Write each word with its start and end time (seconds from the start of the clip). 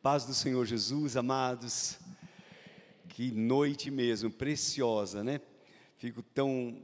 Paz 0.00 0.24
do 0.24 0.32
Senhor 0.32 0.64
Jesus, 0.64 1.16
amados. 1.16 1.98
Que 3.08 3.32
noite 3.32 3.90
mesmo, 3.90 4.30
preciosa, 4.30 5.24
né? 5.24 5.40
Fico 5.96 6.22
tão 6.22 6.80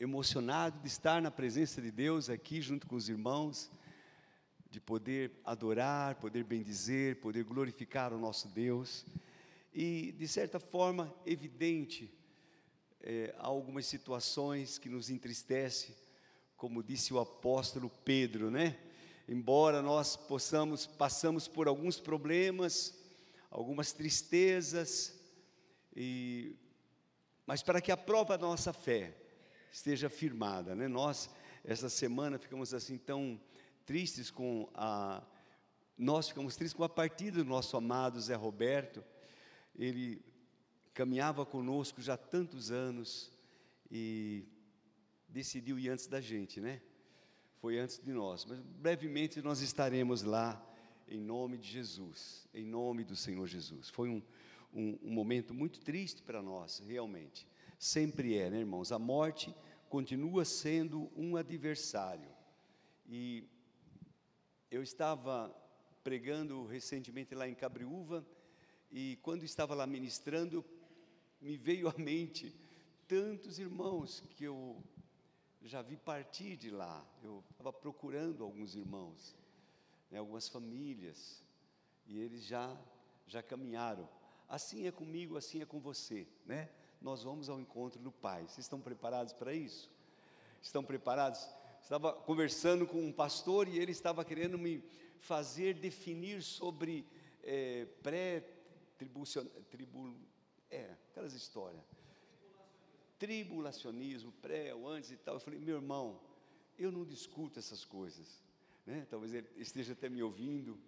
emocionado 0.00 0.80
de 0.80 0.88
estar 0.88 1.22
na 1.22 1.30
presença 1.30 1.80
de 1.80 1.92
Deus 1.92 2.28
aqui 2.28 2.60
junto 2.60 2.88
com 2.88 2.96
os 2.96 3.08
irmãos, 3.08 3.70
de 4.68 4.80
poder 4.80 5.40
adorar, 5.44 6.16
poder 6.16 6.42
bendizer, 6.42 7.20
poder 7.20 7.44
glorificar 7.44 8.12
o 8.12 8.18
nosso 8.18 8.48
Deus. 8.48 9.06
E, 9.72 10.16
de 10.18 10.26
certa 10.26 10.58
forma, 10.58 11.14
evidente, 11.24 12.12
é, 13.00 13.32
há 13.38 13.46
algumas 13.46 13.86
situações 13.86 14.78
que 14.78 14.88
nos 14.88 15.10
entristecem, 15.10 15.94
como 16.56 16.82
disse 16.82 17.14
o 17.14 17.20
apóstolo 17.20 17.88
Pedro, 18.04 18.50
né? 18.50 18.76
Embora 19.28 19.82
nós 19.82 20.16
possamos 20.16 20.86
passamos 20.86 21.48
por 21.48 21.66
alguns 21.68 21.98
problemas, 21.98 22.94
algumas 23.50 23.92
tristezas, 23.92 25.18
e, 25.94 26.56
mas 27.46 27.62
para 27.62 27.80
que 27.80 27.90
a 27.90 27.96
prova 27.96 28.36
da 28.36 28.46
nossa 28.46 28.72
fé 28.72 29.16
esteja 29.70 30.08
firmada, 30.08 30.74
né? 30.74 30.88
Nós 30.88 31.30
essa 31.64 31.88
semana 31.88 32.38
ficamos 32.38 32.72
assim 32.72 32.96
tão 32.96 33.40
tristes 33.84 34.30
com 34.30 34.68
a 34.74 35.22
nós 35.98 36.28
ficamos 36.28 36.54
tristes 36.54 36.76
com 36.76 36.84
a 36.84 36.88
partida 36.88 37.42
do 37.42 37.48
nosso 37.48 37.76
amado 37.76 38.20
Zé 38.20 38.34
Roberto. 38.34 39.02
Ele 39.74 40.22
caminhava 40.92 41.46
conosco 41.46 42.02
já 42.02 42.14
há 42.14 42.18
tantos 42.18 42.70
anos 42.70 43.32
e 43.90 44.44
decidiu 45.26 45.78
ir 45.78 45.88
antes 45.88 46.06
da 46.06 46.20
gente, 46.20 46.60
né? 46.60 46.82
Foi 47.60 47.78
antes 47.78 47.98
de 47.98 48.12
nós, 48.12 48.44
mas 48.44 48.60
brevemente 48.60 49.40
nós 49.42 49.60
estaremos 49.60 50.22
lá 50.22 50.62
em 51.08 51.20
nome 51.20 51.56
de 51.56 51.68
Jesus, 51.68 52.48
em 52.52 52.64
nome 52.64 53.04
do 53.04 53.16
Senhor 53.16 53.46
Jesus. 53.46 53.88
Foi 53.88 54.08
um, 54.08 54.22
um, 54.74 54.98
um 55.02 55.10
momento 55.10 55.54
muito 55.54 55.80
triste 55.80 56.22
para 56.22 56.42
nós, 56.42 56.82
realmente. 56.86 57.46
Sempre 57.78 58.36
é, 58.36 58.50
né, 58.50 58.58
irmãos? 58.60 58.92
A 58.92 58.98
morte 58.98 59.54
continua 59.88 60.44
sendo 60.44 61.10
um 61.16 61.36
adversário. 61.36 62.28
E 63.06 63.44
eu 64.70 64.82
estava 64.82 65.54
pregando 66.02 66.64
recentemente 66.66 67.34
lá 67.34 67.48
em 67.48 67.54
Cabriúva, 67.54 68.26
e 68.90 69.18
quando 69.22 69.44
estava 69.44 69.74
lá 69.74 69.86
ministrando, 69.86 70.64
me 71.40 71.56
veio 71.56 71.88
à 71.88 71.94
mente 71.96 72.54
tantos 73.06 73.58
irmãos 73.58 74.22
que 74.36 74.44
eu 74.44 74.82
já 75.66 75.82
vi 75.82 75.96
partir 75.96 76.56
de 76.56 76.70
lá. 76.70 77.04
Eu 77.22 77.42
estava 77.50 77.72
procurando 77.72 78.44
alguns 78.44 78.74
irmãos, 78.74 79.36
né, 80.10 80.18
algumas 80.18 80.48
famílias, 80.48 81.42
e 82.06 82.18
eles 82.18 82.44
já 82.44 82.76
já 83.26 83.42
caminharam. 83.42 84.08
Assim 84.48 84.86
é 84.86 84.92
comigo, 84.92 85.36
assim 85.36 85.60
é 85.60 85.66
com 85.66 85.80
você, 85.80 86.28
né? 86.44 86.70
Nós 87.00 87.24
vamos 87.24 87.48
ao 87.48 87.58
encontro 87.58 88.00
do 88.00 88.12
Pai. 88.12 88.42
Vocês 88.42 88.60
estão 88.60 88.80
preparados 88.80 89.32
para 89.32 89.52
isso? 89.52 89.90
Estão 90.62 90.84
preparados? 90.84 91.48
Estava 91.82 92.12
conversando 92.12 92.86
com 92.86 93.04
um 93.04 93.12
pastor 93.12 93.66
e 93.66 93.78
ele 93.78 93.90
estava 93.90 94.24
querendo 94.24 94.56
me 94.56 94.84
fazer 95.18 95.74
definir 95.74 96.42
sobre 96.42 97.04
é, 97.42 97.86
pré-tribulação, 98.02 99.44
tribu, 99.70 100.14
é, 100.70 100.94
aquelas 101.10 101.32
histórias 101.32 101.95
tribulacionismo, 103.18 104.32
pré 104.42 104.74
ou 104.74 104.88
antes 104.88 105.10
e 105.10 105.16
tal. 105.16 105.34
Eu 105.36 105.40
falei, 105.40 105.58
meu 105.60 105.76
irmão, 105.76 106.20
eu 106.78 106.92
não 106.92 107.04
discuto 107.04 107.58
essas 107.58 107.84
coisas. 107.84 108.42
Né? 108.86 109.06
Talvez 109.10 109.34
ele 109.34 109.48
esteja 109.56 109.92
até 109.92 110.08
me 110.08 110.22
ouvindo, 110.22 110.78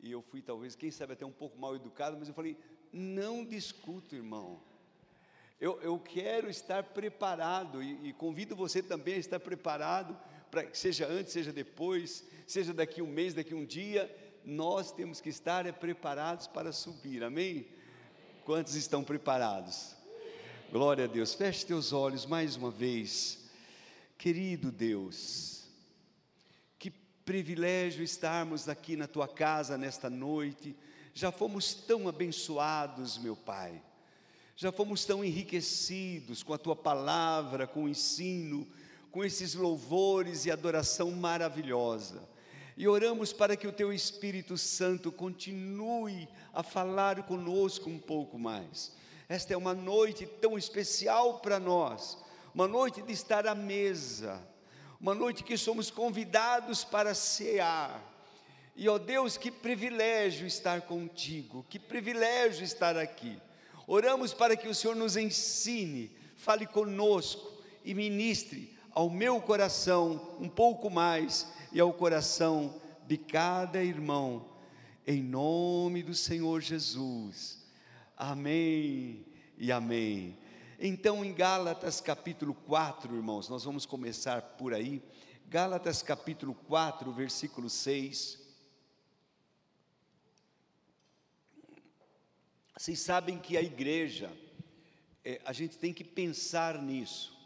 e 0.00 0.10
eu 0.10 0.22
fui, 0.22 0.40
talvez, 0.40 0.76
quem 0.76 0.90
sabe, 0.90 1.14
até 1.14 1.26
um 1.26 1.32
pouco 1.32 1.58
mal 1.58 1.74
educado, 1.74 2.16
mas 2.18 2.28
eu 2.28 2.34
falei, 2.34 2.56
não 2.92 3.44
discuto, 3.44 4.14
irmão. 4.14 4.62
Eu, 5.60 5.80
eu 5.80 5.98
quero 5.98 6.48
estar 6.48 6.84
preparado, 6.84 7.82
e, 7.82 8.08
e 8.08 8.12
convido 8.12 8.54
você 8.54 8.82
também 8.82 9.14
a 9.14 9.18
estar 9.18 9.40
preparado, 9.40 10.16
para 10.50 10.72
seja 10.72 11.06
antes, 11.06 11.32
seja 11.32 11.52
depois, 11.52 12.24
seja 12.46 12.72
daqui 12.72 13.02
um 13.02 13.06
mês, 13.06 13.34
daqui 13.34 13.54
um 13.54 13.64
dia, 13.64 14.14
nós 14.44 14.92
temos 14.92 15.20
que 15.20 15.28
estar 15.28 15.66
é, 15.66 15.72
preparados 15.72 16.46
para 16.46 16.72
subir, 16.72 17.24
amém? 17.24 17.66
Quantos 18.44 18.74
estão 18.74 19.02
preparados? 19.02 19.97
Glória 20.70 21.04
a 21.04 21.06
Deus. 21.06 21.32
Feche 21.32 21.64
teus 21.64 21.94
olhos 21.94 22.26
mais 22.26 22.54
uma 22.54 22.70
vez. 22.70 23.38
Querido 24.18 24.70
Deus, 24.70 25.62
que 26.78 26.90
privilégio 26.90 28.04
estarmos 28.04 28.68
aqui 28.68 28.94
na 28.94 29.06
tua 29.06 29.26
casa 29.26 29.78
nesta 29.78 30.10
noite. 30.10 30.76
Já 31.14 31.32
fomos 31.32 31.72
tão 31.72 32.06
abençoados, 32.06 33.16
meu 33.16 33.34
Pai. 33.34 33.80
Já 34.54 34.70
fomos 34.70 35.06
tão 35.06 35.24
enriquecidos 35.24 36.42
com 36.42 36.52
a 36.52 36.58
tua 36.58 36.76
palavra, 36.76 37.66
com 37.66 37.84
o 37.84 37.88
ensino, 37.88 38.68
com 39.10 39.24
esses 39.24 39.54
louvores 39.54 40.44
e 40.44 40.50
adoração 40.50 41.10
maravilhosa. 41.12 42.28
E 42.76 42.86
oramos 42.86 43.32
para 43.32 43.56
que 43.56 43.66
o 43.66 43.72
teu 43.72 43.90
Espírito 43.90 44.58
Santo 44.58 45.10
continue 45.10 46.28
a 46.52 46.62
falar 46.62 47.22
conosco 47.22 47.88
um 47.88 47.98
pouco 47.98 48.38
mais 48.38 48.98
esta 49.28 49.52
é 49.52 49.56
uma 49.56 49.74
noite 49.74 50.26
tão 50.26 50.56
especial 50.56 51.40
para 51.40 51.60
nós, 51.60 52.16
uma 52.54 52.66
noite 52.66 53.02
de 53.02 53.12
estar 53.12 53.46
à 53.46 53.54
mesa, 53.54 54.40
uma 54.98 55.14
noite 55.14 55.44
que 55.44 55.56
somos 55.58 55.90
convidados 55.90 56.82
para 56.82 57.14
cear. 57.14 58.02
E 58.74 58.88
ó 58.88 58.96
Deus, 58.96 59.36
que 59.36 59.50
privilégio 59.50 60.46
estar 60.46 60.82
contigo, 60.82 61.66
que 61.68 61.78
privilégio 61.78 62.64
estar 62.64 62.96
aqui. 62.96 63.38
Oramos 63.86 64.32
para 64.32 64.56
que 64.56 64.66
o 64.66 64.74
Senhor 64.74 64.96
nos 64.96 65.16
ensine, 65.16 66.10
fale 66.34 66.66
conosco 66.66 67.52
e 67.84 67.92
ministre 67.92 68.74
ao 68.92 69.10
meu 69.10 69.42
coração 69.42 70.36
um 70.40 70.48
pouco 70.48 70.88
mais 70.88 71.46
e 71.70 71.80
ao 71.80 71.92
coração 71.92 72.80
de 73.06 73.18
cada 73.18 73.82
irmão, 73.82 74.46
em 75.06 75.22
nome 75.22 76.02
do 76.02 76.14
Senhor 76.14 76.62
Jesus. 76.62 77.57
Amém 78.20 79.24
e 79.56 79.70
amém. 79.70 80.36
Então, 80.76 81.24
em 81.24 81.32
Gálatas 81.32 82.00
capítulo 82.00 82.52
4, 82.52 83.14
irmãos, 83.14 83.48
nós 83.48 83.62
vamos 83.62 83.86
começar 83.86 84.42
por 84.42 84.74
aí. 84.74 85.00
Gálatas 85.46 86.02
capítulo 86.02 86.52
4, 86.52 87.12
versículo 87.12 87.70
6. 87.70 88.40
Vocês 92.76 92.98
sabem 92.98 93.38
que 93.38 93.56
a 93.56 93.62
igreja, 93.62 94.36
é, 95.24 95.40
a 95.44 95.52
gente 95.52 95.78
tem 95.78 95.94
que 95.94 96.02
pensar 96.02 96.82
nisso. 96.82 97.38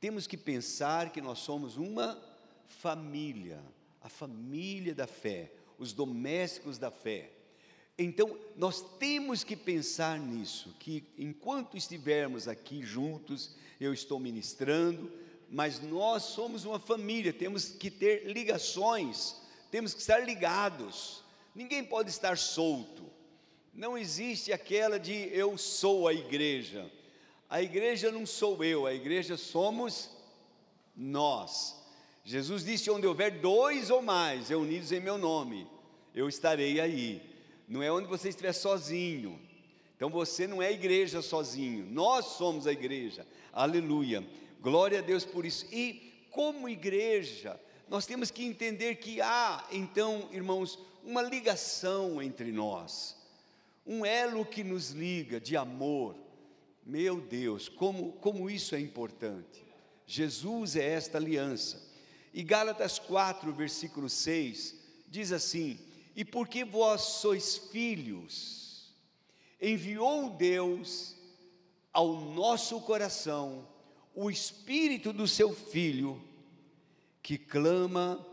Temos 0.00 0.26
que 0.26 0.36
pensar 0.36 1.10
que 1.10 1.20
nós 1.20 1.38
somos 1.38 1.76
uma 1.76 2.20
família, 2.66 3.62
a 4.00 4.08
família 4.08 4.92
da 4.92 5.06
fé, 5.06 5.52
os 5.78 5.92
domésticos 5.92 6.78
da 6.78 6.90
fé. 6.90 7.33
Então, 7.96 8.36
nós 8.56 8.84
temos 8.98 9.44
que 9.44 9.54
pensar 9.54 10.18
nisso, 10.18 10.74
que 10.80 11.04
enquanto 11.16 11.76
estivermos 11.76 12.48
aqui 12.48 12.82
juntos, 12.82 13.54
eu 13.80 13.94
estou 13.94 14.18
ministrando, 14.18 15.12
mas 15.48 15.80
nós 15.80 16.24
somos 16.24 16.64
uma 16.64 16.80
família, 16.80 17.32
temos 17.32 17.68
que 17.68 17.90
ter 17.90 18.26
ligações, 18.26 19.36
temos 19.70 19.94
que 19.94 20.00
estar 20.00 20.18
ligados. 20.18 21.22
Ninguém 21.54 21.84
pode 21.84 22.10
estar 22.10 22.36
solto. 22.36 23.04
Não 23.72 23.96
existe 23.96 24.52
aquela 24.52 24.98
de 24.98 25.12
eu 25.32 25.56
sou 25.56 26.08
a 26.08 26.14
igreja. 26.14 26.90
A 27.48 27.62
igreja 27.62 28.10
não 28.10 28.26
sou 28.26 28.64
eu, 28.64 28.86
a 28.86 28.94
igreja 28.94 29.36
somos 29.36 30.10
nós. 30.96 31.80
Jesus 32.24 32.64
disse: 32.64 32.90
onde 32.90 33.06
houver 33.06 33.40
dois 33.40 33.90
ou 33.90 34.02
mais 34.02 34.48
reunidos 34.48 34.90
em 34.90 34.98
meu 34.98 35.16
nome, 35.16 35.68
eu 36.12 36.28
estarei 36.28 36.80
aí 36.80 37.33
não 37.68 37.82
é 37.82 37.90
onde 37.90 38.08
você 38.08 38.28
estiver 38.28 38.52
sozinho. 38.52 39.40
Então 39.96 40.10
você 40.10 40.46
não 40.46 40.62
é 40.62 40.72
igreja 40.72 41.22
sozinho, 41.22 41.86
nós 41.86 42.24
somos 42.36 42.66
a 42.66 42.72
igreja. 42.72 43.26
Aleluia. 43.52 44.26
Glória 44.60 44.98
a 44.98 45.02
Deus 45.02 45.24
por 45.24 45.46
isso. 45.46 45.66
E 45.72 46.26
como 46.30 46.68
igreja, 46.68 47.60
nós 47.88 48.06
temos 48.06 48.30
que 48.30 48.44
entender 48.44 48.96
que 48.96 49.20
há, 49.20 49.66
então, 49.70 50.28
irmãos, 50.32 50.78
uma 51.04 51.22
ligação 51.22 52.20
entre 52.20 52.50
nós, 52.50 53.16
um 53.86 54.04
elo 54.04 54.44
que 54.44 54.64
nos 54.64 54.90
liga 54.90 55.40
de 55.40 55.56
amor. 55.56 56.16
Meu 56.84 57.20
Deus, 57.20 57.68
como, 57.68 58.12
como 58.14 58.50
isso 58.50 58.74
é 58.74 58.80
importante. 58.80 59.64
Jesus 60.06 60.76
é 60.76 60.86
esta 60.86 61.18
aliança. 61.18 61.82
E 62.32 62.42
Gálatas 62.42 62.98
4, 62.98 63.52
versículo 63.52 64.08
6, 64.08 64.74
diz 65.08 65.30
assim: 65.30 65.78
e 66.14 66.24
porque 66.24 66.64
vós 66.64 67.00
sois 67.00 67.56
filhos, 67.56 68.94
enviou 69.60 70.30
Deus 70.30 71.16
ao 71.92 72.20
nosso 72.20 72.80
coração 72.80 73.66
o 74.14 74.30
espírito 74.30 75.12
do 75.12 75.26
seu 75.26 75.52
filho, 75.52 76.22
que 77.22 77.36
clama, 77.36 78.24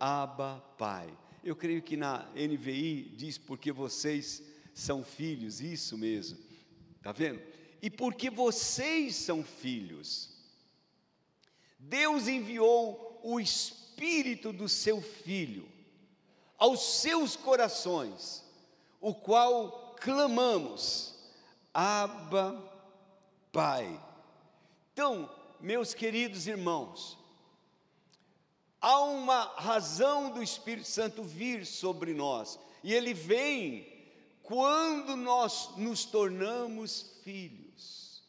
Abba, 0.00 0.64
Pai. 0.76 1.16
eu 1.44 1.54
creio 1.54 1.82
que 1.82 1.96
na 1.96 2.28
NVI 2.34 3.14
diz 3.16 3.38
porque 3.38 3.70
vocês 3.70 4.42
são 4.74 5.04
filhos, 5.04 5.60
isso 5.60 5.96
mesmo. 5.96 6.38
Tá 7.02 7.12
vendo? 7.12 7.40
E 7.80 7.88
porque 7.88 8.30
vocês 8.30 9.14
são 9.14 9.44
filhos. 9.44 10.36
Deus 11.78 12.26
enviou 12.26 13.20
o 13.22 13.38
espírito 13.38 14.52
do 14.52 14.68
seu 14.68 15.00
filho 15.00 15.68
aos 16.58 17.00
seus 17.00 17.36
corações, 17.36 18.44
o 19.00 19.14
qual 19.14 19.94
clamamos: 20.00 21.14
Abba, 21.72 22.60
Pai. 23.52 24.04
Então, 24.92 25.30
meus 25.60 25.94
queridos 25.94 26.48
irmãos, 26.48 27.16
há 28.80 29.00
uma 29.02 29.44
razão 29.56 30.30
do 30.30 30.42
Espírito 30.42 30.88
Santo 30.88 31.22
vir 31.22 31.64
sobre 31.64 32.12
nós, 32.12 32.58
e 32.82 32.92
ele 32.92 33.14
vem 33.14 33.96
quando 34.42 35.14
nós 35.14 35.70
nos 35.76 36.04
tornamos 36.04 37.20
filhos. 37.22 38.22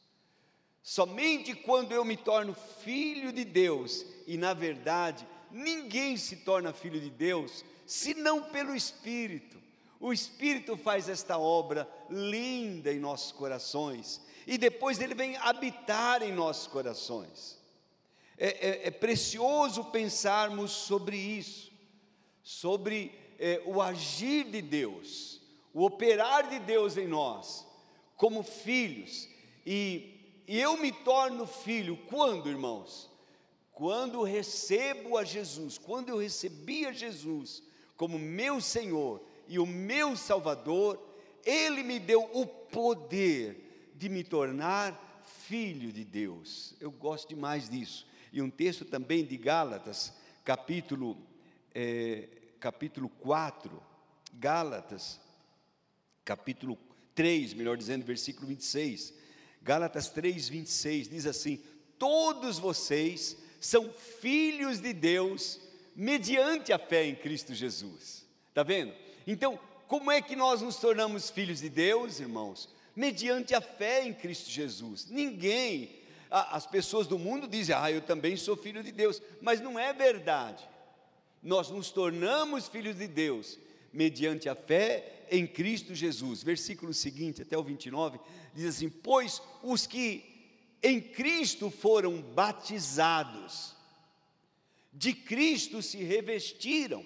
Somente 0.84 1.54
quando 1.54 1.92
eu 1.92 2.04
me 2.04 2.18
torno 2.18 2.54
filho 2.84 3.32
de 3.32 3.46
Deus, 3.46 4.06
e 4.26 4.38
na 4.38 4.54
verdade, 4.54 5.26
ninguém 5.52 6.18
se 6.18 6.38
torna 6.38 6.74
filho 6.74 7.00
de 7.00 7.10
Deus 7.10 7.64
senão 7.90 8.44
pelo 8.44 8.76
Espírito. 8.76 9.58
O 10.00 10.14
Espírito 10.14 10.78
faz 10.78 11.10
esta 11.10 11.40
obra 11.40 11.90
linda 12.08 12.94
em 12.94 13.00
nossos 13.00 13.32
corações, 13.32 14.22
e 14.46 14.60
depois 14.60 15.02
ele 15.02 15.16
vem 15.16 15.36
habitar 15.38 16.22
em 16.22 16.32
nossos 16.32 16.68
corações. 16.68 17.58
É, 18.38 18.48
é, 18.48 18.88
é 18.88 18.92
precioso 18.92 19.86
pensarmos 19.86 20.70
sobre 20.70 21.18
isso, 21.18 21.72
sobre 22.44 23.12
é, 23.40 23.64
o 23.66 23.82
agir 23.82 24.44
de 24.44 24.62
Deus, 24.62 25.42
o 25.74 25.84
operar 25.84 26.48
de 26.48 26.60
Deus 26.60 26.96
em 26.96 27.08
nós, 27.08 27.66
como 28.16 28.44
filhos, 28.44 29.28
e, 29.66 30.44
e 30.48 30.60
eu 30.60 30.78
me 30.78 30.92
torno 30.92 31.48
filho 31.48 31.98
quando, 32.08 32.50
irmãos? 32.50 33.10
Quando 33.72 34.22
recebo 34.22 35.18
a 35.18 35.24
Jesus, 35.24 35.80
quando 35.80 36.10
eu 36.10 36.20
recebi 36.20 36.86
a 36.86 36.92
Jesus 36.92 37.64
como 38.00 38.18
meu 38.18 38.62
Senhor 38.62 39.22
e 39.46 39.60
o 39.60 39.66
meu 39.66 40.16
Salvador, 40.16 40.98
Ele 41.46 41.84
me 41.84 42.00
deu 42.00 42.30
o 42.34 42.48
poder 42.48 43.92
de 43.94 44.08
me 44.08 44.24
tornar 44.24 45.22
filho 45.44 45.92
de 45.92 46.06
Deus. 46.06 46.74
Eu 46.80 46.92
gosto 46.92 47.28
demais 47.28 47.68
disso 47.70 48.08
e 48.32 48.42
um 48.42 48.50
texto 48.50 48.86
também 48.86 49.26
de 49.26 49.36
Gálatas, 49.36 50.14
capítulo, 50.46 51.18
é, 51.76 52.30
capítulo 52.58 53.10
4, 53.10 53.84
Gálatas, 54.32 55.20
capítulo 56.24 56.78
3, 57.14 57.54
melhor 57.54 57.76
dizendo, 57.76 58.06
versículo 58.06 58.48
26. 58.48 59.14
Gálatas 59.62 60.10
3, 60.10 60.48
26 60.48 61.10
diz 61.10 61.26
assim: 61.26 61.62
Todos 61.98 62.60
vocês 62.60 63.36
são 63.60 63.92
filhos 63.92 64.80
de 64.80 64.94
Deus 64.94 65.68
mediante 66.00 66.72
a 66.72 66.80
fé 66.80 67.06
em 67.06 67.14
Cristo 67.14 67.54
Jesus. 67.54 68.26
Está 68.48 68.64
vendo? 68.64 68.94
Então, 69.28 69.60
como 69.86 70.10
é 70.10 70.22
que 70.22 70.34
nós 70.34 70.62
nos 70.62 70.78
tornamos 70.78 71.30
filhos 71.30 71.60
de 71.60 71.68
Deus, 71.68 72.22
irmãos? 72.22 72.70
Mediante 72.96 73.54
a 73.54 73.60
fé 73.60 74.06
em 74.06 74.14
Cristo 74.14 74.50
Jesus. 74.50 75.10
Ninguém 75.10 76.00
as 76.30 76.66
pessoas 76.68 77.08
do 77.08 77.18
mundo 77.18 77.48
dizem, 77.48 77.76
ah, 77.76 77.92
eu 77.92 78.02
também 78.02 78.38
sou 78.38 78.56
filho 78.56 78.84
de 78.84 78.92
Deus, 78.92 79.22
mas 79.42 79.60
não 79.60 79.80
é 79.80 79.92
verdade. 79.92 80.64
Nós 81.42 81.70
nos 81.70 81.90
tornamos 81.90 82.68
filhos 82.68 82.96
de 82.98 83.08
Deus 83.08 83.58
mediante 83.92 84.48
a 84.48 84.54
fé 84.54 85.26
em 85.32 85.48
Cristo 85.48 85.96
Jesus. 85.96 86.44
Versículo 86.44 86.94
seguinte, 86.94 87.42
até 87.42 87.58
o 87.58 87.64
29, 87.64 88.20
diz 88.54 88.66
assim: 88.66 88.90
Pois 88.90 89.42
os 89.64 89.88
que 89.88 90.24
em 90.84 91.02
Cristo 91.02 91.70
foram 91.70 92.22
batizados, 92.22 93.76
de 95.00 95.14
Cristo 95.14 95.82
se 95.82 96.04
revestiram. 96.04 97.06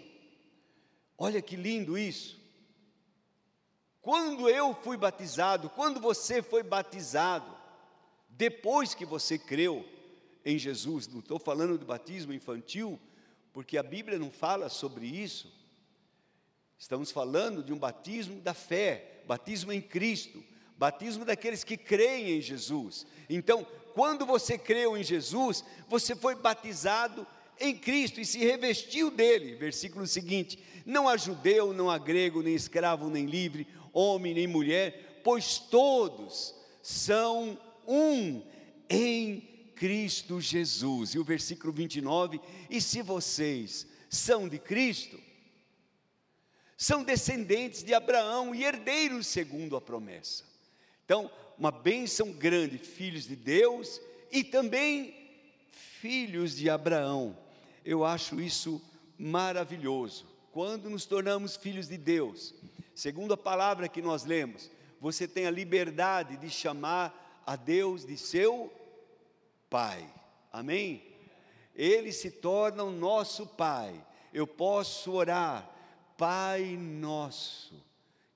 Olha 1.15 1.39
que 1.43 1.55
lindo 1.55 1.95
isso. 1.95 2.41
Quando 4.01 4.49
eu 4.49 4.73
fui 4.73 4.97
batizado, 4.97 5.69
quando 5.69 5.99
você 5.99 6.41
foi 6.41 6.63
batizado, 6.63 7.55
depois 8.27 8.95
que 8.95 9.05
você 9.05 9.37
creu 9.37 9.87
em 10.43 10.57
Jesus, 10.57 11.07
não 11.07 11.19
estou 11.19 11.37
falando 11.37 11.77
de 11.77 11.85
batismo 11.85 12.33
infantil, 12.33 12.99
porque 13.53 13.77
a 13.77 13.83
Bíblia 13.83 14.17
não 14.17 14.31
fala 14.31 14.69
sobre 14.69 15.05
isso. 15.05 15.53
Estamos 16.79 17.11
falando 17.11 17.61
de 17.61 17.71
um 17.71 17.77
batismo 17.77 18.41
da 18.41 18.55
fé, 18.55 19.21
batismo 19.27 19.71
em 19.71 19.79
Cristo, 19.79 20.43
batismo 20.79 21.23
daqueles 21.23 21.63
que 21.63 21.77
creem 21.77 22.39
em 22.39 22.41
Jesus. 22.41 23.05
Então, 23.29 23.63
quando 23.93 24.25
você 24.25 24.57
creu 24.57 24.97
em 24.97 25.03
Jesus, 25.03 25.63
você 25.87 26.15
foi 26.15 26.33
batizado 26.33 27.27
em 27.59 27.75
Cristo 27.75 28.19
e 28.19 28.25
se 28.25 28.39
revestiu 28.39 29.09
dele. 29.09 29.55
Versículo 29.55 30.05
seguinte: 30.07 30.59
Não 30.85 31.07
há 31.07 31.17
judeu, 31.17 31.73
não 31.73 31.89
há 31.89 31.97
grego, 31.97 32.41
nem 32.41 32.55
escravo, 32.55 33.09
nem 33.09 33.25
livre, 33.25 33.67
homem, 33.91 34.33
nem 34.33 34.47
mulher, 34.47 35.21
pois 35.23 35.57
todos 35.57 36.55
são 36.81 37.57
um 37.87 38.41
em 38.89 39.41
Cristo 39.75 40.39
Jesus. 40.39 41.13
E 41.13 41.19
o 41.19 41.23
versículo 41.23 41.71
29, 41.71 42.39
e 42.69 42.81
se 42.81 43.01
vocês 43.01 43.87
são 44.09 44.47
de 44.47 44.59
Cristo, 44.59 45.19
são 46.77 47.03
descendentes 47.03 47.83
de 47.83 47.93
Abraão 47.93 48.53
e 48.53 48.63
herdeiros 48.63 49.27
segundo 49.27 49.75
a 49.75 49.81
promessa. 49.81 50.43
Então, 51.05 51.31
uma 51.57 51.71
bênção 51.71 52.31
grande, 52.31 52.77
filhos 52.77 53.25
de 53.27 53.35
Deus 53.35 54.01
e 54.31 54.43
também 54.43 55.13
filhos 55.69 56.55
de 56.55 56.69
Abraão. 56.69 57.37
Eu 57.83 58.05
acho 58.05 58.39
isso 58.39 58.81
maravilhoso. 59.17 60.25
Quando 60.51 60.89
nos 60.89 61.05
tornamos 61.05 61.55
filhos 61.55 61.87
de 61.87 61.97
Deus, 61.97 62.53
segundo 62.93 63.33
a 63.33 63.37
palavra 63.37 63.87
que 63.87 64.01
nós 64.01 64.23
lemos, 64.23 64.69
você 64.99 65.27
tem 65.27 65.45
a 65.45 65.51
liberdade 65.51 66.37
de 66.37 66.49
chamar 66.49 67.41
a 67.45 67.55
Deus 67.55 68.05
de 68.05 68.17
seu 68.17 68.71
Pai. 69.69 70.07
Amém? 70.51 71.03
Ele 71.75 72.11
se 72.11 72.29
torna 72.29 72.83
o 72.83 72.91
nosso 72.91 73.47
Pai. 73.47 74.05
Eu 74.31 74.45
posso 74.45 75.11
orar, 75.11 75.69
Pai 76.17 76.77
nosso 76.77 77.83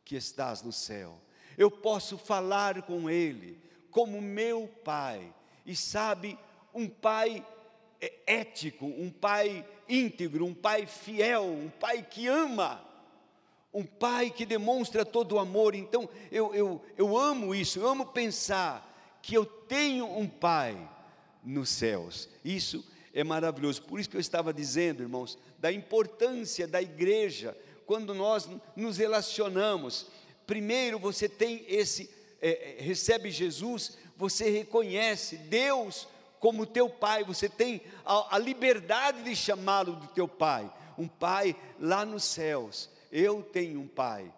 que 0.03 0.15
estás 0.15 0.61
no 0.61 0.71
céu. 0.71 1.19
Eu 1.57 1.69
posso 1.69 2.17
falar 2.17 2.81
com 2.83 3.09
Ele 3.09 3.61
como 3.91 4.21
meu 4.21 4.67
Pai. 4.83 5.33
E 5.65 5.75
sabe, 5.75 6.37
um 6.73 6.87
Pai 6.87 7.45
ético, 8.25 8.85
um 8.85 9.09
Pai 9.09 9.65
íntegro, 9.87 10.45
um 10.45 10.53
Pai 10.53 10.85
fiel, 10.85 11.43
um 11.43 11.69
Pai 11.69 12.03
que 12.03 12.27
ama 12.27 12.87
um 13.73 13.83
pai 13.83 14.31
que 14.31 14.43
demonstra 14.43 15.05
todo 15.05 15.33
o 15.33 15.39
amor. 15.39 15.75
Então, 15.75 16.09
eu, 16.31 16.55
eu, 16.55 16.81
eu 16.97 17.15
amo 17.15 17.53
isso, 17.53 17.77
eu 17.77 17.87
amo 17.87 18.07
pensar 18.07 19.19
que 19.21 19.35
eu 19.35 19.45
tenho 19.45 20.05
um 20.17 20.27
Pai 20.27 20.75
nos 21.43 21.69
céus. 21.69 22.27
Isso 22.43 22.83
é 23.13 23.23
maravilhoso. 23.23 23.83
Por 23.83 23.99
isso 23.99 24.09
que 24.09 24.17
eu 24.17 24.21
estava 24.21 24.53
dizendo, 24.53 25.03
irmãos, 25.03 25.37
da 25.59 25.71
importância 25.71 26.67
da 26.67 26.81
igreja 26.81 27.55
quando 27.85 28.15
nós 28.15 28.49
nos 28.75 28.97
relacionamos. 28.97 30.07
Primeiro 30.45 30.97
você 30.97 31.29
tem 31.29 31.63
esse, 31.67 32.09
é, 32.41 32.77
é 32.79 32.81
recebe 32.81 33.29
Jesus, 33.29 33.97
você 34.15 34.49
reconhece 34.49 35.37
Deus 35.37 36.07
como 36.39 36.65
teu 36.65 36.89
pai, 36.89 37.23
você 37.23 37.49
tem 37.49 37.81
a, 38.05 38.35
a 38.35 38.39
liberdade 38.39 39.23
de 39.23 39.35
chamá-lo 39.35 39.95
de 39.97 40.07
teu 40.09 40.27
pai, 40.27 40.71
um 40.97 41.07
pai 41.07 41.55
lá 41.79 42.05
nos 42.05 42.23
céus. 42.23 42.89
Eu 43.11 43.41
tenho 43.41 43.79
um 43.79 43.87
pai. 43.87 44.31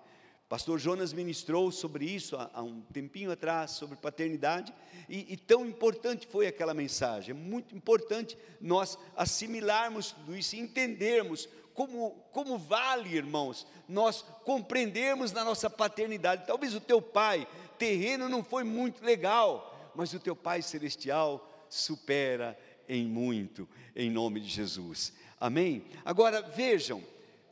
Pastor 0.47 0.79
Jonas 0.79 1.13
ministrou 1.13 1.71
sobre 1.71 2.05
isso 2.05 2.35
há, 2.35 2.49
há 2.53 2.63
um 2.63 2.81
tempinho 2.81 3.31
atrás, 3.31 3.71
sobre 3.71 3.95
paternidade, 3.95 4.73
e, 5.07 5.33
e, 5.33 5.37
tão 5.37 5.65
importante 5.65 6.27
foi 6.27 6.47
aquela 6.47 6.73
mensagem. 6.73 7.31
É 7.31 7.33
muito 7.33 7.75
importante 7.75 8.37
nós 8.59 8.97
assimilarmos 9.15 10.11
tudo 10.11 10.35
isso 10.35 10.55
e 10.55 10.59
entendermos 10.59 11.47
como, 11.73 12.11
como 12.31 12.57
vale, 12.57 13.15
irmãos, 13.15 13.65
nós 13.87 14.23
compreendermos 14.43 15.31
na 15.31 15.43
nossa 15.43 15.69
paternidade. 15.69 16.45
Talvez 16.45 16.75
o 16.75 16.81
teu 16.81 17.01
pai 17.01 17.47
terreno 17.77 18.27
não 18.27 18.43
foi 18.43 18.63
muito 18.63 19.03
legal, 19.03 19.91
mas 19.95 20.13
o 20.13 20.19
teu 20.19 20.35
pai 20.35 20.61
celestial 20.61 21.48
supera 21.69 22.57
em 22.87 23.05
muito, 23.05 23.67
em 23.95 24.09
nome 24.09 24.39
de 24.39 24.49
Jesus. 24.49 25.13
Amém? 25.39 25.85
Agora 26.03 26.41
vejam, 26.41 27.03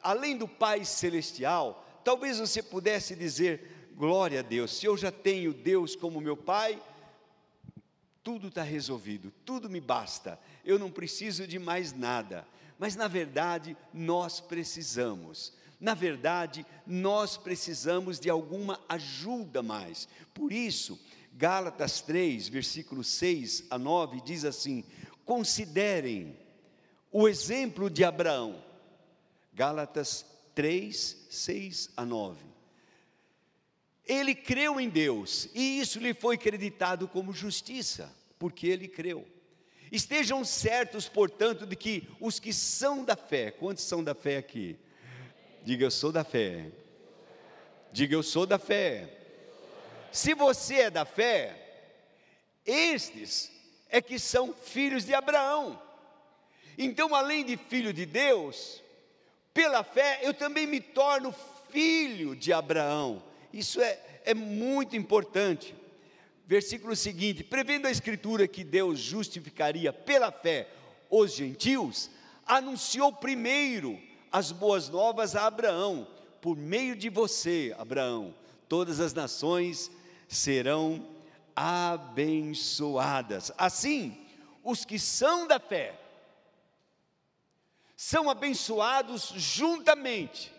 além 0.02 0.38
do 0.38 0.48
pai 0.48 0.84
celestial, 0.84 1.86
Talvez 2.08 2.40
você 2.40 2.64
pudesse 2.64 3.18
dizer: 3.18 3.92
glória 3.94 4.40
a 4.40 4.42
Deus, 4.42 4.78
se 4.78 4.86
eu 4.86 4.96
já 4.96 5.12
tenho 5.12 5.54
Deus 5.54 5.94
como 5.94 6.22
meu 6.22 6.38
Pai, 6.38 6.82
tudo 8.24 8.48
está 8.48 8.64
resolvido, 8.64 9.30
tudo 9.44 9.70
me 9.70 9.82
basta, 9.82 10.40
eu 10.64 10.80
não 10.80 10.90
preciso 10.90 11.46
de 11.46 11.60
mais 11.60 11.92
nada. 11.92 12.48
Mas 12.80 12.96
na 12.96 13.10
verdade, 13.10 13.76
nós 13.94 14.40
precisamos, 14.40 15.54
Na 15.82 15.94
verdade, 15.94 16.66
nós 16.86 17.36
precisamos 17.36 18.22
de 18.22 18.30
alguma 18.30 18.80
ajuda 18.88 19.62
mais. 19.62 20.08
Por 20.34 20.54
isso, 20.54 20.98
Gálatas 21.38 22.02
3, 22.02 22.50
versículo 22.50 23.04
6 23.04 23.66
a 23.70 23.78
9 23.78 24.22
diz 24.22 24.44
assim: 24.44 24.84
Considerem 25.24 26.36
o 27.12 27.28
exemplo 27.28 27.92
de 27.92 28.04
Abraão. 28.04 28.64
Gálatas 29.54 30.26
3, 30.56 31.28
6 31.30 31.92
a 31.96 32.04
9. 32.04 32.44
Ele 34.04 34.34
creu 34.34 34.80
em 34.80 34.90
Deus 34.90 35.48
e 35.54 35.80
isso 35.80 36.00
lhe 36.00 36.12
foi 36.12 36.40
creditado 36.40 37.08
como 37.08 37.32
justiça, 37.32 38.12
porque 38.40 38.66
ele 38.66 38.88
creu. 38.88 39.24
Estejam 39.92 40.44
certos, 40.44 41.08
portanto, 41.08 41.68
de 41.68 41.76
que 41.76 42.08
os 42.20 42.40
que 42.40 42.52
são 42.52 43.06
da 43.06 43.16
fé, 43.16 43.52
quantos 43.52 43.84
são 43.84 44.04
da 44.04 44.16
fé 44.16 44.38
aqui? 44.38 44.76
Diga 45.64 45.86
eu 45.86 45.92
sou 45.92 46.12
da 46.12 46.24
fé. 46.24 46.72
Diga 47.92 48.16
eu 48.16 48.24
sou 48.24 48.48
da 48.48 48.58
fé. 48.58 49.17
Se 50.18 50.34
você 50.34 50.78
é 50.78 50.90
da 50.90 51.06
fé, 51.06 51.56
estes 52.66 53.52
é 53.88 54.02
que 54.02 54.18
são 54.18 54.52
filhos 54.52 55.06
de 55.06 55.14
Abraão. 55.14 55.80
Então, 56.76 57.14
além 57.14 57.46
de 57.46 57.56
filho 57.56 57.94
de 57.94 58.04
Deus, 58.04 58.82
pela 59.54 59.84
fé 59.84 60.22
eu 60.24 60.34
também 60.34 60.66
me 60.66 60.82
torno 60.82 61.32
filho 61.70 62.36
de 62.36 62.52
Abraão. 62.52 63.22
Isso 63.54 63.80
é, 63.80 64.00
é 64.26 64.34
muito 64.34 64.96
importante. 64.96 65.76
Versículo 66.48 66.96
seguinte: 66.96 67.44
prevendo 67.44 67.86
a 67.86 67.92
Escritura 67.92 68.48
que 68.48 68.64
Deus 68.64 68.98
justificaria 68.98 69.94
pela 69.94 70.32
fé 70.32 70.68
os 71.12 71.32
gentios, 71.32 72.10
anunciou 72.44 73.14
primeiro 73.14 74.02
as 74.32 74.52
boas 74.52 74.90
novas 74.90 75.36
a 75.36 75.46
Abraão, 75.46 76.08
por 76.42 76.58
meio 76.58 76.96
de 76.96 77.08
você, 77.08 77.76
Abraão, 77.78 78.34
todas 78.68 79.00
as 79.00 79.14
nações 79.14 79.92
serão 80.28 81.08
abençoadas. 81.56 83.52
Assim, 83.58 84.18
os 84.64 84.86
que 84.86 85.00
são 85.00 85.48
da 85.48 85.60
fé 85.60 86.00
são 87.96 88.30
abençoados 88.30 89.34
juntamente 89.36 90.54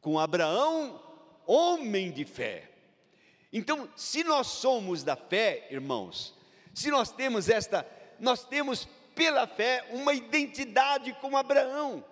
com 0.00 0.18
Abraão, 0.18 1.00
homem 1.46 2.10
de 2.10 2.24
fé. 2.24 2.70
Então, 3.52 3.88
se 3.96 4.24
nós 4.24 4.48
somos 4.48 5.02
da 5.02 5.14
fé, 5.16 5.68
irmãos, 5.70 6.34
se 6.74 6.90
nós 6.90 7.10
temos 7.10 7.48
esta, 7.48 7.86
nós 8.18 8.44
temos 8.44 8.88
pela 9.14 9.46
fé 9.46 9.86
uma 9.90 10.12
identidade 10.12 11.12
com 11.20 11.36
Abraão. 11.36 12.04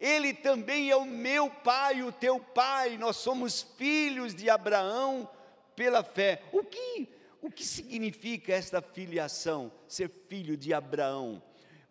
Ele 0.00 0.32
também 0.32 0.90
é 0.90 0.96
o 0.96 1.04
meu 1.04 1.50
pai, 1.50 2.02
o 2.02 2.12
teu 2.12 2.38
pai. 2.38 2.96
Nós 2.96 3.16
somos 3.16 3.62
filhos 3.76 4.34
de 4.34 4.48
Abraão 4.48 5.28
pela 5.76 6.02
fé. 6.02 6.42
O 6.52 6.64
que 6.64 7.08
o 7.46 7.50
que 7.50 7.64
significa 7.64 8.52
esta 8.52 8.82
filiação, 8.82 9.70
ser 9.86 10.10
filho 10.28 10.56
de 10.56 10.74
Abraão? 10.74 11.40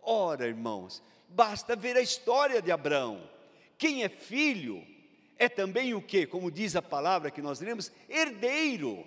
Ora, 0.02 0.48
irmãos, 0.48 1.02
basta 1.30 1.78
ver 1.78 1.96
a 1.96 2.02
história 2.02 2.62
de 2.62 2.74
Abraão. 2.74 3.30
Quem 3.78 4.04
é 4.04 4.10
filho 4.10 4.86
é 5.38 5.48
também 5.48 5.94
o 5.94 6.02
que, 6.02 6.26
como 6.26 6.52
diz 6.52 6.76
a 6.76 6.82
palavra 6.82 7.32
que 7.32 7.42
nós 7.42 7.62
lemos, 7.62 7.90
herdeiro. 8.10 9.06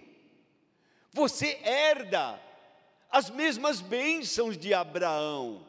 Você 1.13 1.59
herda 1.63 2.41
as 3.11 3.29
mesmas 3.29 3.83
bênçãos 3.83 4.57
de 4.57 4.73
Abraão. 4.73 5.67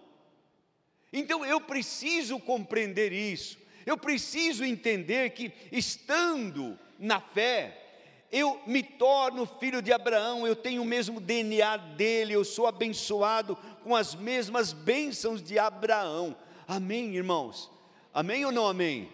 Então 1.11 1.45
eu 1.45 1.59
preciso 1.59 2.39
compreender 2.39 3.11
isso, 3.11 3.57
eu 3.85 3.97
preciso 3.97 4.63
entender 4.63 5.31
que, 5.31 5.51
estando 5.71 6.79
na 6.99 7.19
fé, 7.19 7.88
eu 8.31 8.61
me 8.65 8.83
torno 8.83 9.45
filho 9.45 9.81
de 9.81 9.91
Abraão, 9.91 10.45
eu 10.45 10.55
tenho 10.55 10.81
o 10.81 10.85
mesmo 10.85 11.19
DNA 11.19 11.77
dele, 11.77 12.33
eu 12.33 12.45
sou 12.45 12.67
abençoado 12.67 13.55
com 13.83 13.95
as 13.95 14.13
mesmas 14.13 14.71
bênçãos 14.71 15.41
de 15.41 15.57
Abraão. 15.57 16.35
Amém, 16.67 17.15
irmãos? 17.15 17.71
Amém 18.13 18.45
ou 18.45 18.51
não 18.51 18.67
amém? 18.67 19.09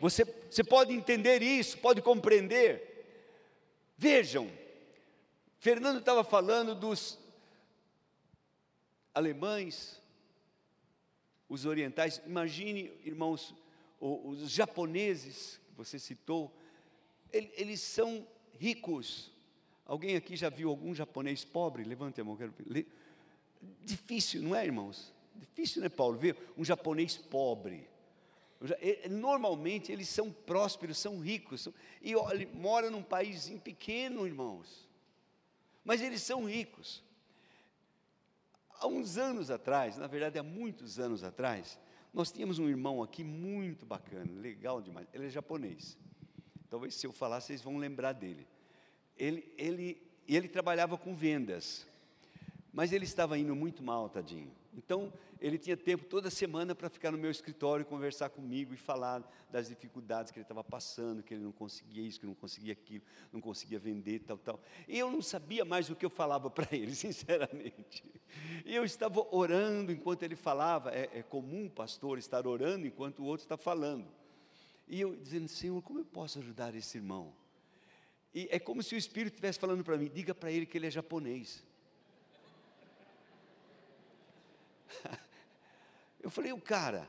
Você, 0.00 0.24
você 0.50 0.64
pode 0.64 0.92
entender 0.92 1.42
isso, 1.42 1.78
pode 1.78 2.02
compreender. 2.02 2.94
Vejam, 3.96 4.50
Fernando 5.58 6.00
estava 6.00 6.24
falando 6.24 6.74
dos 6.74 7.18
alemães, 9.14 10.02
os 11.48 11.64
orientais, 11.64 12.20
imagine, 12.26 12.90
irmãos, 13.04 13.54
os 14.00 14.50
japoneses 14.50 15.60
que 15.68 15.72
você 15.74 15.98
citou, 15.98 16.54
eles 17.56 17.80
são 17.80 18.26
ricos. 18.58 19.30
Alguém 19.84 20.16
aqui 20.16 20.36
já 20.36 20.48
viu 20.48 20.70
algum 20.70 20.94
japonês 20.94 21.44
pobre? 21.44 21.84
Levante 21.84 22.20
a 22.20 22.24
mão. 22.24 22.38
Difícil, 23.82 24.42
não 24.42 24.54
é, 24.54 24.64
irmãos? 24.64 25.12
Difícil, 25.34 25.82
né, 25.82 25.88
Paulo? 25.88 26.16
Ver 26.16 26.36
um 26.56 26.64
japonês 26.64 27.16
pobre. 27.16 27.88
Normalmente 29.10 29.92
eles 29.92 30.08
são 30.08 30.32
prósperos, 30.32 30.98
são 30.98 31.20
ricos, 31.20 31.68
e 32.00 32.16
olha, 32.16 32.48
moram 32.54 32.90
num 32.90 33.02
país 33.02 33.48
pequeno, 33.62 34.26
irmãos. 34.26 34.88
Mas 35.84 36.00
eles 36.00 36.22
são 36.22 36.44
ricos. 36.44 37.02
Há 38.70 38.86
uns 38.86 39.18
anos 39.18 39.50
atrás, 39.50 39.98
na 39.98 40.06
verdade 40.06 40.38
há 40.38 40.42
muitos 40.42 40.98
anos 40.98 41.22
atrás, 41.22 41.78
nós 42.12 42.32
tínhamos 42.32 42.58
um 42.58 42.68
irmão 42.68 43.02
aqui 43.02 43.22
muito 43.22 43.84
bacana, 43.84 44.30
legal 44.40 44.80
demais. 44.80 45.06
Ele 45.12 45.26
é 45.26 45.30
japonês. 45.30 45.98
Talvez 46.74 46.96
se 46.96 47.06
eu 47.06 47.12
falar, 47.12 47.40
vocês 47.40 47.62
vão 47.62 47.76
lembrar 47.76 48.14
dele. 48.14 48.44
Ele, 49.16 49.48
ele, 49.56 50.02
ele 50.26 50.48
trabalhava 50.48 50.98
com 50.98 51.14
vendas, 51.14 51.86
mas 52.72 52.92
ele 52.92 53.04
estava 53.04 53.38
indo 53.38 53.54
muito 53.54 53.80
mal, 53.80 54.08
tadinho. 54.08 54.50
Então, 54.76 55.12
ele 55.40 55.56
tinha 55.56 55.76
tempo 55.76 56.04
toda 56.04 56.30
semana 56.30 56.74
para 56.74 56.90
ficar 56.90 57.12
no 57.12 57.16
meu 57.16 57.30
escritório, 57.30 57.86
conversar 57.86 58.28
comigo 58.28 58.74
e 58.74 58.76
falar 58.76 59.22
das 59.52 59.68
dificuldades 59.68 60.32
que 60.32 60.38
ele 60.40 60.42
estava 60.42 60.64
passando, 60.64 61.22
que 61.22 61.34
ele 61.34 61.44
não 61.44 61.52
conseguia 61.52 62.02
isso, 62.02 62.18
que 62.18 62.26
não 62.26 62.34
conseguia 62.34 62.72
aquilo, 62.72 63.04
não 63.32 63.40
conseguia 63.40 63.78
vender, 63.78 64.24
tal, 64.26 64.36
tal. 64.36 64.60
E 64.88 64.98
eu 64.98 65.12
não 65.12 65.22
sabia 65.22 65.64
mais 65.64 65.88
o 65.90 65.94
que 65.94 66.04
eu 66.04 66.10
falava 66.10 66.50
para 66.50 66.66
ele, 66.72 66.92
sinceramente. 66.92 68.02
E 68.64 68.74
eu 68.74 68.84
estava 68.84 69.24
orando 69.30 69.92
enquanto 69.92 70.24
ele 70.24 70.34
falava. 70.34 70.90
É, 70.90 71.08
é 71.20 71.22
comum, 71.22 71.68
pastor, 71.68 72.18
estar 72.18 72.48
orando 72.48 72.84
enquanto 72.84 73.20
o 73.20 73.26
outro 73.26 73.44
está 73.44 73.56
falando. 73.56 74.23
E 74.86 75.00
eu 75.00 75.16
dizendo, 75.16 75.48
Senhor, 75.48 75.80
como 75.82 76.00
eu 76.00 76.04
posso 76.04 76.38
ajudar 76.38 76.74
esse 76.74 76.98
irmão? 76.98 77.34
E 78.34 78.48
é 78.50 78.58
como 78.58 78.82
se 78.82 78.94
o 78.94 78.98
Espírito 78.98 79.34
estivesse 79.34 79.58
falando 79.58 79.84
para 79.84 79.96
mim, 79.96 80.10
diga 80.12 80.34
para 80.34 80.50
ele 80.50 80.66
que 80.66 80.76
ele 80.76 80.86
é 80.86 80.90
japonês. 80.90 81.64
Eu 86.22 86.30
falei, 86.30 86.52
o 86.52 86.60
cara, 86.60 87.06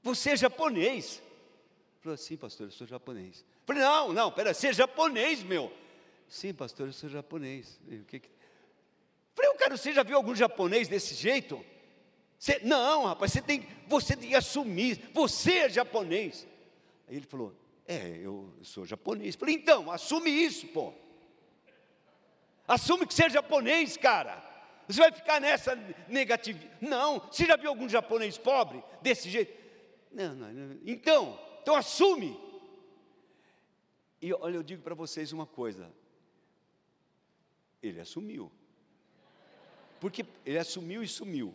você 0.00 0.30
é 0.30 0.36
japonês? 0.36 1.16
Ele 1.16 2.00
falou, 2.00 2.16
sim, 2.16 2.36
pastor, 2.36 2.68
eu 2.68 2.70
sou 2.70 2.86
japonês. 2.86 3.40
Eu 3.40 3.66
falei, 3.66 3.82
não, 3.82 4.12
não, 4.12 4.30
pera, 4.30 4.54
você 4.54 4.68
é 4.68 4.72
japonês, 4.72 5.42
meu. 5.42 5.72
Sim, 6.28 6.54
pastor, 6.54 6.86
eu 6.86 6.92
sou 6.92 7.10
japonês. 7.10 7.80
Eu 7.88 8.04
que. 8.04 8.22
Falei, 9.34 9.50
o 9.50 9.56
cara, 9.56 9.76
você 9.76 9.92
já 9.92 10.04
viu 10.04 10.16
algum 10.16 10.32
japonês 10.32 10.86
desse 10.86 11.16
jeito? 11.16 11.60
Você, 12.38 12.60
não, 12.62 13.04
rapaz, 13.04 13.32
você 13.32 13.40
tem, 13.40 13.66
você 13.86 14.16
tem 14.16 14.28
que 14.30 14.34
assumir, 14.34 15.10
você 15.12 15.58
é 15.58 15.68
japonês. 15.68 16.46
Aí 17.08 17.16
ele 17.16 17.26
falou, 17.26 17.54
é, 17.86 18.18
eu 18.22 18.52
sou 18.62 18.84
japonês. 18.84 19.36
Falei, 19.36 19.54
então, 19.54 19.90
assume 19.90 20.30
isso, 20.30 20.66
pô. 20.68 20.92
Assume 22.66 23.06
que 23.06 23.14
você 23.14 23.24
é 23.24 23.30
japonês, 23.30 23.96
cara. 23.96 24.44
Você 24.88 25.00
vai 25.00 25.12
ficar 25.12 25.40
nessa 25.40 25.74
negativa. 26.08 26.58
Não, 26.80 27.18
você 27.18 27.44
já 27.44 27.56
viu 27.56 27.70
algum 27.70 27.88
japonês 27.88 28.38
pobre 28.38 28.82
desse 29.02 29.30
jeito? 29.30 29.56
Não, 30.12 30.34
não, 30.34 30.52
não. 30.52 30.78
Então, 30.84 31.38
então 31.62 31.74
assume. 31.74 32.38
E 34.20 34.32
olha, 34.32 34.56
eu 34.56 34.62
digo 34.62 34.82
para 34.82 34.94
vocês 34.94 35.32
uma 35.32 35.46
coisa. 35.46 35.92
Ele 37.82 38.00
assumiu. 38.00 38.50
Porque 40.00 40.24
ele 40.44 40.58
assumiu 40.58 41.02
e 41.02 41.08
sumiu. 41.08 41.54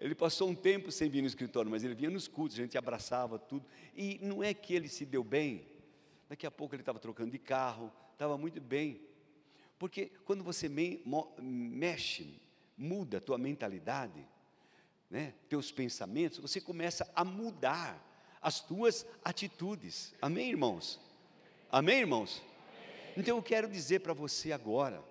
ele 0.00 0.14
passou 0.14 0.48
um 0.48 0.54
tempo 0.54 0.90
sem 0.90 1.08
vir 1.08 1.20
no 1.20 1.28
escritório, 1.28 1.70
mas 1.70 1.84
ele 1.84 1.94
vinha 1.94 2.10
nos 2.10 2.28
cultos, 2.28 2.58
a 2.58 2.62
gente 2.62 2.78
abraçava 2.78 3.38
tudo. 3.38 3.66
E 3.94 4.18
não 4.22 4.42
é 4.42 4.54
que 4.54 4.74
ele 4.74 4.88
se 4.88 5.04
deu 5.04 5.22
bem. 5.22 5.66
Daqui 6.28 6.46
a 6.46 6.50
pouco 6.50 6.74
ele 6.74 6.82
estava 6.82 6.98
trocando 6.98 7.30
de 7.30 7.38
carro, 7.38 7.92
estava 8.12 8.36
muito 8.38 8.60
bem. 8.60 9.00
Porque 9.78 10.10
quando 10.24 10.42
você 10.42 10.68
me, 10.68 11.02
mexe, 11.40 12.40
muda 12.76 13.18
a 13.18 13.20
tua 13.20 13.36
mentalidade, 13.36 14.26
né, 15.10 15.34
teus 15.48 15.70
pensamentos, 15.70 16.38
você 16.38 16.60
começa 16.60 17.10
a 17.14 17.24
mudar 17.24 18.02
as 18.40 18.60
tuas 18.60 19.06
atitudes. 19.24 20.14
Amém, 20.20 20.50
irmãos? 20.50 21.00
Amém, 21.70 22.00
irmãos? 22.00 22.42
Então 23.16 23.36
eu 23.36 23.42
quero 23.42 23.68
dizer 23.68 24.00
para 24.00 24.12
você 24.12 24.52
agora: 24.52 25.02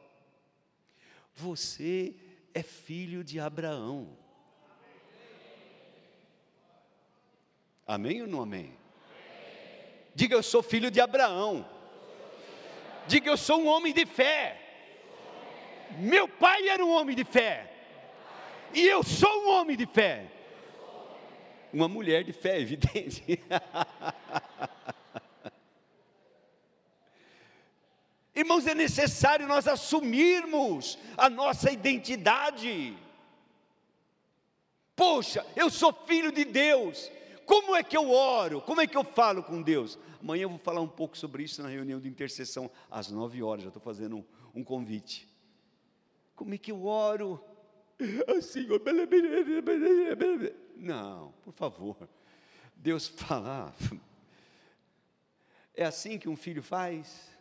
você 1.33 2.15
é 2.53 2.61
filho 2.61 3.23
de 3.23 3.39
Abraão. 3.39 4.17
Amém 7.85 8.21
ou 8.21 8.27
não 8.27 8.41
amém? 8.41 8.65
amém? 8.65 8.77
Diga, 10.15 10.35
eu 10.35 10.43
sou 10.43 10.63
filho 10.63 10.89
de 10.89 11.01
Abraão. 11.01 11.67
Diga, 13.07 13.29
eu 13.29 13.37
sou 13.37 13.61
um 13.61 13.67
homem 13.67 13.93
de 13.93 14.05
fé. 14.05 14.59
Meu 15.97 16.27
pai 16.27 16.69
era 16.69 16.83
um 16.83 16.91
homem 16.91 17.15
de 17.15 17.23
fé. 17.23 17.69
E 18.73 18.87
eu 18.87 19.03
sou 19.03 19.45
um 19.45 19.49
homem 19.51 19.75
de 19.75 19.85
fé. 19.85 20.31
Uma 21.71 21.87
mulher 21.87 22.23
de 22.23 22.31
fé, 22.31 22.59
evidente. 22.59 23.23
Irmãos, 28.43 28.67
é 28.67 28.75
necessário 28.75 29.47
nós 29.47 29.69
assumirmos 29.69 30.99
a 31.15 31.29
nossa 31.29 31.71
identidade. 31.71 32.93
Poxa, 34.93 35.45
eu 35.55 35.69
sou 35.69 35.93
filho 35.93 36.29
de 36.29 36.43
Deus. 36.43 37.09
Como 37.45 37.73
é 37.73 37.81
que 37.81 37.95
eu 37.95 38.11
oro? 38.11 38.59
Como 38.59 38.81
é 38.81 38.85
que 38.85 38.97
eu 38.97 39.03
falo 39.05 39.43
com 39.43 39.61
Deus? 39.61 39.97
Amanhã 40.21 40.43
eu 40.43 40.49
vou 40.49 40.57
falar 40.57 40.81
um 40.81 40.89
pouco 40.89 41.17
sobre 41.17 41.43
isso 41.43 41.63
na 41.63 41.69
reunião 41.69 42.01
de 42.01 42.09
intercessão, 42.09 42.69
às 42.91 43.09
nove 43.09 43.41
horas. 43.41 43.63
Já 43.63 43.69
estou 43.69 43.81
fazendo 43.81 44.17
um, 44.17 44.25
um 44.55 44.61
convite. 44.61 45.25
Como 46.35 46.53
é 46.53 46.57
que 46.57 46.73
eu 46.73 46.85
oro? 46.85 47.41
Assim, 48.37 48.67
não, 50.75 51.33
por 51.43 51.53
favor. 51.53 52.09
Deus 52.75 53.07
fala. 53.07 53.73
É 55.75 55.85
assim 55.85 56.19
que 56.19 56.29
um 56.29 56.35
filho 56.35 56.61
faz? 56.61 57.32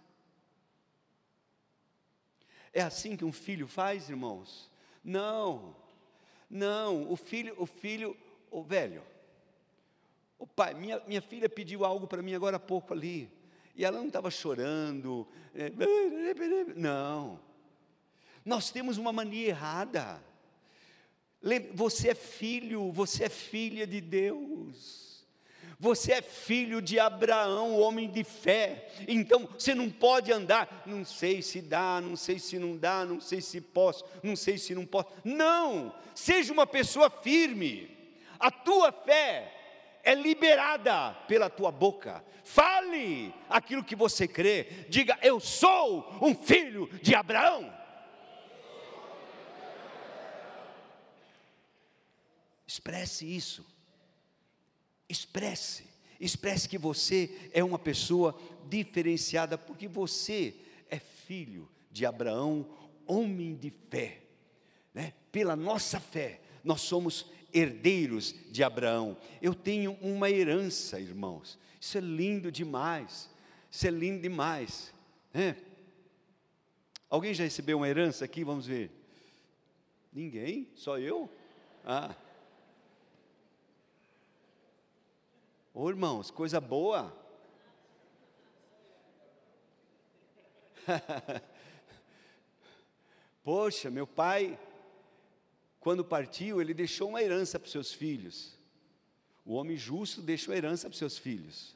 É 2.73 2.81
assim 2.81 3.17
que 3.17 3.25
um 3.25 3.33
filho 3.33 3.67
faz, 3.67 4.09
irmãos? 4.09 4.71
Não, 5.05 5.77
não, 6.49 7.11
o 7.11 7.17
filho, 7.17 7.55
o 7.59 7.67
filho, 7.67 8.17
o 8.51 8.63
velho, 8.63 9.03
o 10.39 10.47
pai, 10.47 10.75
minha, 10.75 11.03
minha 11.07 11.21
filha 11.23 11.49
pediu 11.49 11.85
algo 11.85 12.07
para 12.07 12.23
mim 12.23 12.35
agora 12.35 12.57
há 12.57 12.61
pouco 12.61 12.93
ali, 12.93 13.31
e 13.75 13.85
ela 13.85 13.99
não 13.99 14.07
estava 14.07 14.31
chorando, 14.31 15.27
é, 15.55 15.73
não, 16.77 17.41
nós 18.45 18.71
temos 18.71 18.99
uma 18.99 19.13
mania 19.13 19.49
errada, 19.49 20.23
você 21.75 22.11
é 22.11 22.15
filho, 22.15 22.93
você 22.93 23.25
é 23.25 23.29
filha 23.29 23.87
de 23.87 24.01
Deus, 24.01 25.12
você 25.83 26.13
é 26.13 26.23
filho 26.23 26.81
de 26.81 27.01
Abraão, 27.01 27.77
homem 27.81 28.09
de 28.09 28.23
fé. 28.23 28.89
Então 29.09 29.49
você 29.59 29.75
não 29.75 29.91
pode 29.91 30.31
andar, 30.33 30.85
não 30.87 31.05
sei 31.05 31.43
se 31.43 31.61
dá, 31.61 32.01
não 32.01 32.15
sei 32.15 32.39
se 32.39 32.57
não 32.57 32.77
dá, 32.77 33.05
não 33.05 33.21
sei 33.21 33.41
se 33.41 33.61
posso, 33.61 34.05
não 34.23 34.37
sei 34.37 34.59
se 34.59 34.77
não 34.77 34.87
posso. 34.87 35.09
Não! 35.25 35.93
Seja 36.15 36.53
uma 36.53 36.69
pessoa 36.69 37.11
firme. 37.11 37.91
A 38.39 38.49
tua 38.49 38.93
fé 38.93 39.99
é 40.05 40.15
liberada 40.15 41.15
pela 41.27 41.51
tua 41.51 41.73
boca. 41.73 42.25
Fale 42.45 43.35
aquilo 43.51 43.83
que 43.83 43.97
você 43.97 44.29
crê. 44.29 44.87
Diga: 44.89 45.19
Eu 45.21 45.41
sou 45.41 46.17
um 46.23 46.33
filho 46.33 46.89
de 47.03 47.13
Abraão. 47.13 47.77
Expresse 52.65 53.27
isso. 53.27 53.72
Expresse, 55.13 55.85
expresse 56.19 56.67
que 56.67 56.79
você 56.79 57.51
é 57.53 57.63
uma 57.63 57.79
pessoa 57.79 58.35
diferenciada, 58.67 59.59
porque 59.59 59.87
você 59.87 60.55
é 60.89 60.99
filho 60.99 61.69
de 61.91 62.07
Abraão, 62.07 62.67
homem 63.07 63.55
de 63.55 63.69
fé. 63.69 64.23
Né? 64.95 65.13
Pela 65.31 65.55
nossa 65.55 66.01
fé, 66.01 66.41
nós 66.65 66.81
somos 66.81 67.27
herdeiros 67.53 68.35
de 68.51 68.65
Abraão. 68.65 69.15
Eu 69.43 69.55
tenho 69.55 69.99
uma 70.01 70.31
herança, 70.31 70.99
irmãos. 70.99 71.59
Isso 71.79 71.99
é 71.99 72.01
lindo 72.01 72.51
demais. 72.51 73.29
Isso 73.71 73.87
é 73.87 73.91
lindo 73.91 74.23
demais. 74.23 74.95
Né? 75.35 75.59
Alguém 77.11 77.35
já 77.35 77.45
recebeu 77.45 77.77
uma 77.77 77.89
herança 77.89 78.25
aqui? 78.25 78.45
Vamos 78.45 78.65
ver. 78.65 78.91
Ninguém? 80.11 80.71
Só 80.75 80.99
eu? 80.99 81.29
Ah. 81.85 82.17
Ô 85.75 85.89
irmãos, 85.89 86.31
coisa 86.31 86.61
boa. 86.61 87.17
Poxa, 93.43 93.91
meu 93.91 94.07
pai, 94.07 94.59
quando 95.81 96.05
partiu, 96.05 96.61
ele 96.61 96.75
deixou 96.75 97.09
uma 97.09 97.23
herança 97.23 97.59
para 97.59 97.67
os 97.67 97.73
seus 97.73 97.93
filhos. 97.93 98.59
O 99.45 99.55
homem 99.55 99.77
justo 99.77 100.21
deixou 100.21 100.55
herança 100.55 100.89
para 100.89 100.93
os 100.93 100.99
seus 100.99 101.17
filhos. 101.19 101.75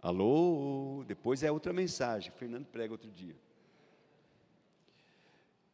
Alô, 0.00 1.04
depois 1.06 1.42
é 1.42 1.50
outra 1.50 1.72
mensagem. 1.72 2.30
Fernando 2.30 2.66
prega 2.66 2.94
outro 2.94 3.10
dia. 3.10 3.36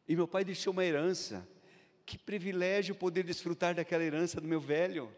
E 0.07 0.15
meu 0.15 0.27
pai 0.27 0.43
deixou 0.43 0.73
uma 0.73 0.83
herança. 0.83 1.47
Que 2.05 2.17
privilégio 2.17 2.95
poder 2.95 3.23
desfrutar 3.23 3.75
daquela 3.75 4.03
herança 4.03 4.41
do 4.41 4.47
meu 4.47 4.59
velho. 4.59 5.09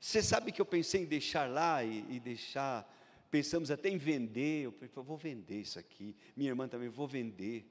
Você 0.00 0.22
sabe 0.22 0.50
que 0.50 0.60
eu 0.60 0.64
pensei 0.64 1.02
em 1.02 1.04
deixar 1.04 1.48
lá 1.48 1.84
e, 1.84 2.06
e 2.08 2.18
deixar, 2.18 2.90
pensamos 3.30 3.70
até 3.70 3.90
em 3.90 3.98
vender, 3.98 4.64
eu 4.64 4.72
falei, 4.72 4.90
vou 4.94 5.18
vender 5.18 5.60
isso 5.60 5.78
aqui, 5.78 6.16
minha 6.34 6.50
irmã 6.50 6.66
também, 6.66 6.88
vou 6.88 7.06
vender. 7.06 7.70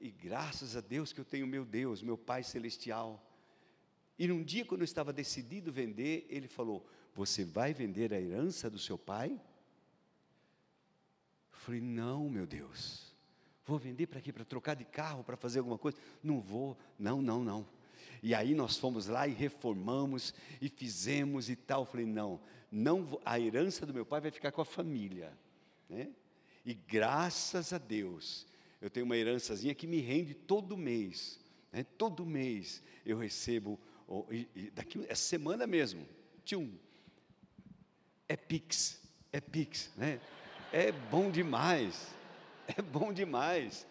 E 0.00 0.08
graças 0.08 0.76
a 0.76 0.80
Deus 0.80 1.12
que 1.12 1.20
eu 1.20 1.24
tenho 1.24 1.48
meu 1.48 1.64
Deus, 1.64 2.00
meu 2.00 2.16
Pai 2.16 2.44
Celestial. 2.44 3.20
E 4.16 4.28
num 4.28 4.44
dia, 4.44 4.64
quando 4.64 4.82
eu 4.82 4.86
estava 4.86 5.12
decidido 5.12 5.72
vender, 5.72 6.24
ele 6.28 6.46
falou: 6.46 6.86
Você 7.14 7.44
vai 7.44 7.74
vender 7.74 8.14
a 8.14 8.20
herança 8.20 8.70
do 8.70 8.78
seu 8.78 8.96
pai? 8.96 9.32
Eu 9.32 9.40
falei: 11.58 11.80
Não, 11.80 12.28
meu 12.28 12.46
Deus. 12.46 13.12
Vou 13.66 13.78
vender 13.78 14.06
para 14.06 14.20
quê? 14.20 14.32
Para 14.32 14.44
trocar 14.44 14.74
de 14.74 14.84
carro, 14.84 15.24
para 15.24 15.36
fazer 15.36 15.58
alguma 15.58 15.78
coisa? 15.78 15.98
Não 16.22 16.40
vou, 16.40 16.78
não, 16.98 17.20
não, 17.20 17.42
não. 17.42 17.66
E 18.22 18.34
aí 18.34 18.54
nós 18.54 18.76
fomos 18.76 19.06
lá 19.06 19.26
e 19.28 19.32
reformamos 19.32 20.34
e 20.60 20.68
fizemos 20.68 21.50
e 21.50 21.56
tal. 21.56 21.84
falei, 21.84 22.06
não, 22.06 22.40
não, 22.70 23.20
a 23.24 23.38
herança 23.38 23.84
do 23.86 23.94
meu 23.94 24.04
pai 24.04 24.20
vai 24.20 24.30
ficar 24.30 24.50
com 24.52 24.60
a 24.60 24.64
família. 24.64 25.32
Né? 25.88 26.08
E 26.64 26.74
graças 26.74 27.72
a 27.72 27.78
Deus, 27.78 28.46
eu 28.80 28.90
tenho 28.90 29.06
uma 29.06 29.16
herançazinha 29.16 29.74
que 29.74 29.86
me 29.86 30.00
rende 30.00 30.34
todo 30.34 30.76
mês. 30.76 31.38
Né? 31.72 31.84
Todo 31.96 32.24
mês 32.24 32.82
eu 33.04 33.18
recebo, 33.18 33.78
e, 34.30 34.48
e 34.54 34.70
daqui 34.70 35.04
essa 35.08 35.22
semana 35.22 35.66
mesmo, 35.66 36.06
tchum, 36.44 36.72
é 38.28 38.36
Pix, 38.36 39.00
é 39.32 39.40
Pix, 39.40 39.90
né? 39.96 40.20
É 40.72 40.90
bom 40.90 41.30
demais, 41.30 42.08
é 42.66 42.80
bom 42.80 43.12
demais. 43.12 43.86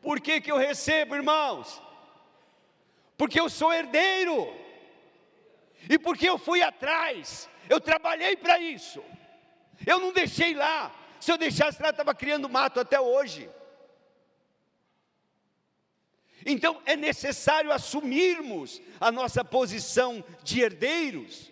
Por 0.00 0.20
que, 0.20 0.40
que 0.40 0.50
eu 0.50 0.56
recebo, 0.56 1.14
irmãos? 1.14 1.80
Porque 3.22 3.38
eu 3.38 3.48
sou 3.48 3.72
herdeiro, 3.72 4.52
e 5.88 5.96
porque 5.96 6.28
eu 6.28 6.36
fui 6.36 6.60
atrás, 6.60 7.48
eu 7.70 7.80
trabalhei 7.80 8.36
para 8.36 8.58
isso, 8.58 9.00
eu 9.86 10.00
não 10.00 10.12
deixei 10.12 10.54
lá, 10.54 10.92
se 11.20 11.30
eu 11.30 11.38
deixasse 11.38 11.80
lá, 11.80 11.90
estava 11.90 12.16
criando 12.16 12.48
mato 12.48 12.80
até 12.80 13.00
hoje. 13.00 13.48
Então 16.44 16.82
é 16.84 16.96
necessário 16.96 17.70
assumirmos 17.70 18.82
a 19.00 19.12
nossa 19.12 19.44
posição 19.44 20.24
de 20.42 20.60
herdeiros. 20.60 21.48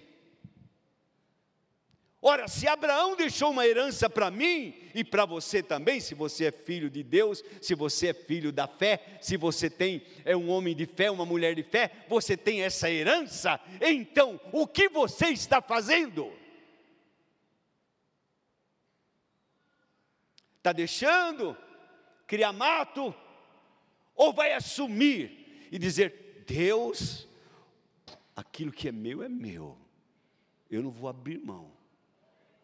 Ora, 2.21 2.49
se 2.49 2.67
Abraão 2.67 3.15
deixou 3.15 3.53
uma 3.53 3.65
herança 3.65 4.11
para 4.11 4.29
mim 4.29 4.75
e 4.95 5.05
para 5.05 5.25
você 5.25 5.63
também, 5.63 6.01
se 6.01 6.15
você 6.15 6.47
é 6.47 6.53
filho 6.53 6.91
de 6.91 7.03
Deus, 7.03 7.43
se 7.61 7.75
você 7.75 8.09
é 8.09 8.15
filho 8.15 8.53
da 8.53 8.67
fé, 8.67 9.19
se 9.21 9.37
você 9.37 9.71
tem 9.71 10.03
é 10.25 10.37
um 10.37 10.49
homem 10.51 10.75
de 10.75 10.87
fé, 10.87 11.11
uma 11.11 11.27
mulher 11.27 11.55
de 11.55 11.63
fé, 11.63 11.91
você 12.09 12.37
tem 12.37 12.63
essa 12.63 12.91
herança. 12.91 13.61
Então, 13.81 14.41
o 14.53 14.67
que 14.67 14.89
você 14.89 15.29
está 15.29 15.61
fazendo? 15.61 16.33
Está 20.59 20.73
deixando 20.73 21.57
criar 22.27 22.53
mato 22.53 23.15
ou 24.15 24.33
vai 24.33 24.53
assumir 24.53 25.69
e 25.73 25.79
dizer: 25.79 26.45
Deus, 26.47 27.27
aquilo 28.37 28.71
que 28.71 28.89
é 28.89 28.93
meu 28.93 29.23
é 29.23 29.29
meu. 29.29 29.79
Eu 30.71 30.83
não 30.83 30.91
vou 30.91 31.09
abrir 31.09 31.39
mão 31.39 31.80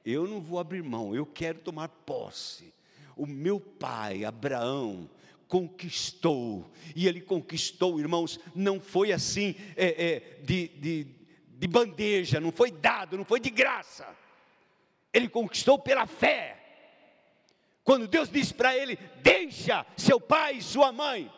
eu 0.07 0.29
não 0.29 0.41
vou 0.41 0.61
abrir 0.61 0.85
mão, 0.85 1.15
eu 1.15 1.27
quero 1.27 1.59
tomar 1.59 1.89
posse. 1.89 2.73
O 3.17 3.27
meu 3.27 3.59
pai, 3.59 4.25
Abraão, 4.25 5.11
conquistou, 5.49 6.71
e 6.95 7.09
ele 7.09 7.21
conquistou, 7.21 7.99
irmãos, 7.99 8.39
não 8.55 8.81
foi 8.81 9.13
assim 9.13 9.57
é, 9.77 10.07
é, 10.07 10.21
de, 10.43 10.69
de, 10.69 11.07
de 11.49 11.67
bandeja, 11.67 12.41
não 12.41 12.53
foi 12.53 12.71
dado, 12.71 13.17
não 13.17 13.25
foi 13.25 13.41
de 13.41 13.51
graça, 13.51 14.07
ele 15.13 15.29
conquistou 15.29 15.79
pela 15.79 16.07
fé. 16.07 16.63
Quando 17.83 18.09
Deus 18.09 18.29
disse 18.29 18.53
para 18.53 18.77
ele: 18.77 18.99
Deixa 19.23 19.87
seu 19.97 20.21
pai 20.21 20.57
e 20.57 20.63
sua 20.63 20.91
mãe, 20.91 21.33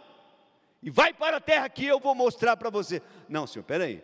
e 0.82 0.90
vai 0.90 1.12
para 1.12 1.36
a 1.36 1.40
terra 1.40 1.68
que 1.68 1.84
eu 1.84 2.00
vou 2.00 2.14
mostrar 2.14 2.56
para 2.56 2.70
você. 2.70 3.02
Não, 3.28 3.46
senhor, 3.46 3.64
peraí, 3.64 4.02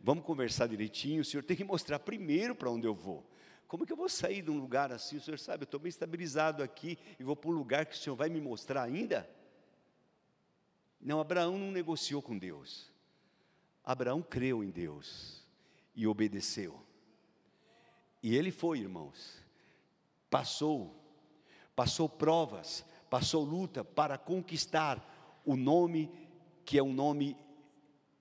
vamos 0.00 0.24
conversar 0.24 0.68
direitinho, 0.68 1.22
o 1.22 1.24
senhor 1.24 1.42
tem 1.42 1.56
que 1.56 1.64
mostrar 1.64 1.98
primeiro 1.98 2.54
para 2.54 2.70
onde 2.70 2.86
eu 2.86 2.94
vou. 2.94 3.31
Como 3.72 3.86
que 3.86 3.92
eu 3.94 3.96
vou 3.96 4.06
sair 4.10 4.42
de 4.42 4.50
um 4.50 4.58
lugar 4.58 4.92
assim? 4.92 5.16
O 5.16 5.20
senhor 5.22 5.38
sabe, 5.38 5.62
eu 5.62 5.64
estou 5.64 5.80
bem 5.80 5.88
estabilizado 5.88 6.62
aqui 6.62 6.98
e 7.18 7.24
vou 7.24 7.34
para 7.34 7.48
um 7.48 7.54
lugar 7.54 7.86
que 7.86 7.94
o 7.94 7.98
senhor 7.98 8.14
vai 8.14 8.28
me 8.28 8.38
mostrar 8.38 8.82
ainda? 8.82 9.26
Não, 11.00 11.18
Abraão 11.18 11.56
não 11.56 11.72
negociou 11.72 12.20
com 12.20 12.36
Deus. 12.36 12.92
Abraão 13.82 14.20
creu 14.20 14.62
em 14.62 14.68
Deus 14.68 15.42
e 15.94 16.06
obedeceu. 16.06 16.78
E 18.22 18.36
ele 18.36 18.50
foi, 18.50 18.80
irmãos, 18.80 19.42
passou, 20.28 20.94
passou 21.74 22.10
provas, 22.10 22.84
passou 23.08 23.42
luta 23.42 23.82
para 23.82 24.18
conquistar 24.18 25.40
o 25.46 25.56
nome 25.56 26.10
que 26.66 26.76
é 26.76 26.82
um 26.82 26.92
nome 26.92 27.38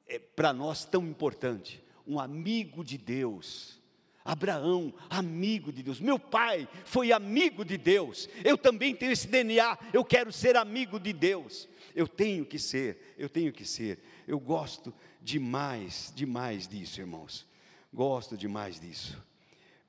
é, 0.07 0.17
para 0.17 0.53
nós 0.53 0.85
tão 0.85 1.05
importante, 1.05 1.83
um 2.07 2.21
amigo 2.21 2.85
de 2.85 2.97
Deus. 2.97 3.80
Abraão, 4.23 4.93
amigo 5.09 5.71
de 5.71 5.81
Deus, 5.81 5.99
meu 5.99 6.19
pai 6.19 6.67
foi 6.85 7.11
amigo 7.11 7.65
de 7.65 7.77
Deus, 7.77 8.29
eu 8.43 8.57
também 8.57 8.95
tenho 8.95 9.11
esse 9.11 9.27
DNA, 9.27 9.77
eu 9.91 10.05
quero 10.05 10.31
ser 10.31 10.55
amigo 10.55 10.99
de 10.99 11.11
Deus, 11.11 11.67
eu 11.95 12.07
tenho 12.07 12.45
que 12.45 12.59
ser, 12.59 13.15
eu 13.17 13.27
tenho 13.27 13.51
que 13.51 13.65
ser, 13.65 13.99
eu 14.27 14.39
gosto 14.39 14.93
demais, 15.21 16.13
demais 16.15 16.67
disso, 16.67 17.01
irmãos, 17.01 17.47
gosto 17.91 18.37
demais 18.37 18.79
disso. 18.79 19.21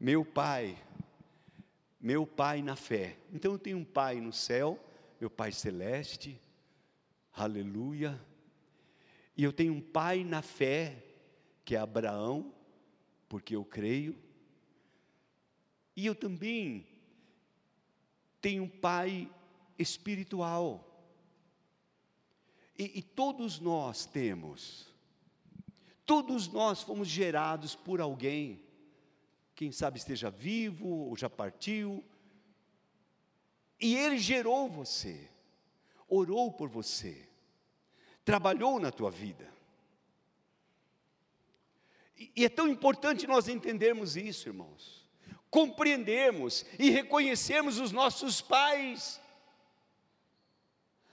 Meu 0.00 0.24
pai, 0.24 0.76
meu 2.00 2.26
pai 2.26 2.62
na 2.62 2.74
fé, 2.74 3.16
então 3.32 3.52
eu 3.52 3.58
tenho 3.58 3.78
um 3.78 3.84
pai 3.84 4.20
no 4.20 4.32
céu, 4.32 4.82
meu 5.20 5.28
pai 5.28 5.52
celeste, 5.52 6.40
aleluia, 7.34 8.18
e 9.36 9.44
eu 9.44 9.52
tenho 9.52 9.74
um 9.74 9.80
pai 9.80 10.24
na 10.24 10.40
fé, 10.40 11.04
que 11.64 11.76
é 11.76 11.78
Abraão, 11.78 12.52
porque 13.32 13.56
eu 13.56 13.64
creio. 13.64 14.14
E 15.96 16.04
eu 16.04 16.14
também 16.14 16.86
tenho 18.42 18.64
um 18.64 18.68
pai 18.68 19.32
espiritual. 19.78 20.86
E, 22.78 22.98
e, 22.98 23.02
todos 23.02 23.58
nós 23.58 24.04
temos, 24.04 24.92
todos 26.04 26.46
nós 26.46 26.82
fomos 26.82 27.08
gerados 27.08 27.74
por 27.74 28.02
alguém, 28.02 28.62
quem 29.54 29.72
sabe 29.72 29.96
esteja 29.96 30.30
vivo 30.30 30.86
ou 30.86 31.16
já 31.16 31.30
partiu, 31.30 32.04
e 33.80 33.96
ele 33.96 34.18
gerou 34.18 34.68
você, 34.68 35.30
orou 36.06 36.52
por 36.52 36.68
você 36.68 37.32
trabalhou 38.24 38.78
na 38.78 38.92
tua 38.92 39.10
vida. 39.10 39.51
E 42.36 42.44
é 42.44 42.48
tão 42.48 42.68
importante 42.68 43.26
nós 43.26 43.48
entendermos 43.48 44.16
isso, 44.16 44.48
irmãos. 44.48 45.08
Compreendermos 45.50 46.64
e 46.78 46.90
reconhecermos 46.90 47.78
os 47.78 47.92
nossos 47.92 48.40
pais, 48.40 49.20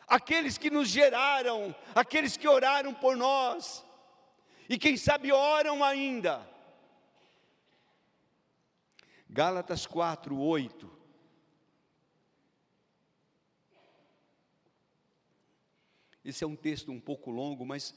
aqueles 0.08 0.58
que 0.58 0.70
nos 0.70 0.90
geraram, 0.90 1.76
aqueles 1.96 2.36
que 2.36 2.48
oraram 2.48 2.94
por 2.94 3.16
nós, 3.16 3.86
e 4.68 4.78
quem 4.78 4.98
sabe 4.98 5.32
oram 5.32 5.84
ainda. 5.84 6.48
Gálatas 9.30 9.86
4, 9.86 10.38
8. 10.38 11.00
Esse 16.24 16.44
é 16.44 16.48
um 16.48 16.56
texto 16.56 16.92
um 16.92 17.00
pouco 17.00 17.32
longo, 17.32 17.66
mas 17.66 17.96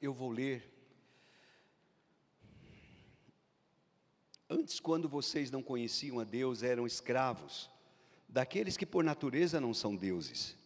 eu 0.00 0.12
vou 0.12 0.30
ler. 0.30 0.72
Antes, 4.48 4.78
quando 4.78 5.08
vocês 5.08 5.50
não 5.50 5.62
conheciam 5.62 6.20
a 6.20 6.24
Deus, 6.24 6.62
eram 6.62 6.86
escravos 6.86 7.70
daqueles 8.28 8.76
que 8.76 8.86
por 8.86 9.02
natureza 9.02 9.60
não 9.60 9.74
são 9.74 9.96
deuses. 9.96 10.56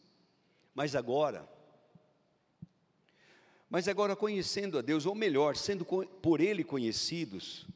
Mas 0.74 0.94
agora, 0.94 1.48
mas 3.68 3.86
agora 3.88 4.16
conhecendo 4.16 4.78
a 4.78 4.82
Deus, 4.82 5.06
ou 5.06 5.14
melhor, 5.14 5.56
sendo 5.56 5.84
por 5.84 6.40
Ele 6.40 6.64
conhecidos, 6.64 7.66